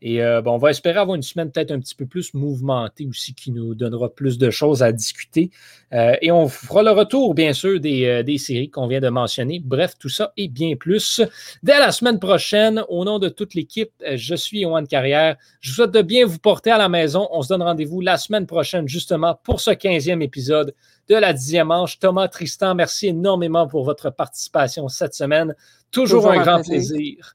[0.07, 3.07] Et euh, bon, on va espérer avoir une semaine peut-être un petit peu plus mouvementée
[3.07, 5.49] aussi, qui nous donnera plus de choses à discuter.
[5.93, 9.59] Euh, et on fera le retour, bien sûr, des, des séries qu'on vient de mentionner.
[9.65, 11.21] Bref, tout ça et bien plus.
[11.63, 15.37] Dès la semaine prochaine, au nom de toute l'équipe, je suis Yohan Carrière.
[15.59, 17.27] Je vous souhaite de bien vous porter à la maison.
[17.31, 20.75] On se donne rendez-vous la semaine prochaine, justement, pour ce 15e épisode
[21.07, 21.97] de la dixième manche.
[21.97, 25.55] Thomas Tristan, merci énormément pour votre participation cette semaine.
[25.89, 27.34] Toujours, un grand plaisir.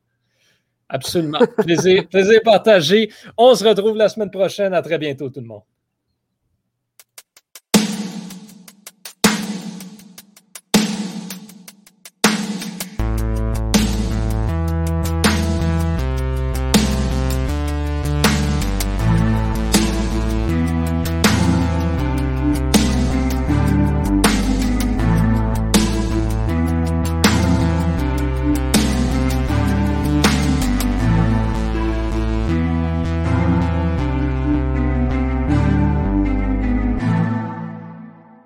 [0.91, 1.39] Absolument.
[1.59, 3.11] plaisir, plaisir partagé.
[3.39, 4.75] On se retrouve la semaine prochaine.
[4.75, 5.63] À très bientôt, tout le monde.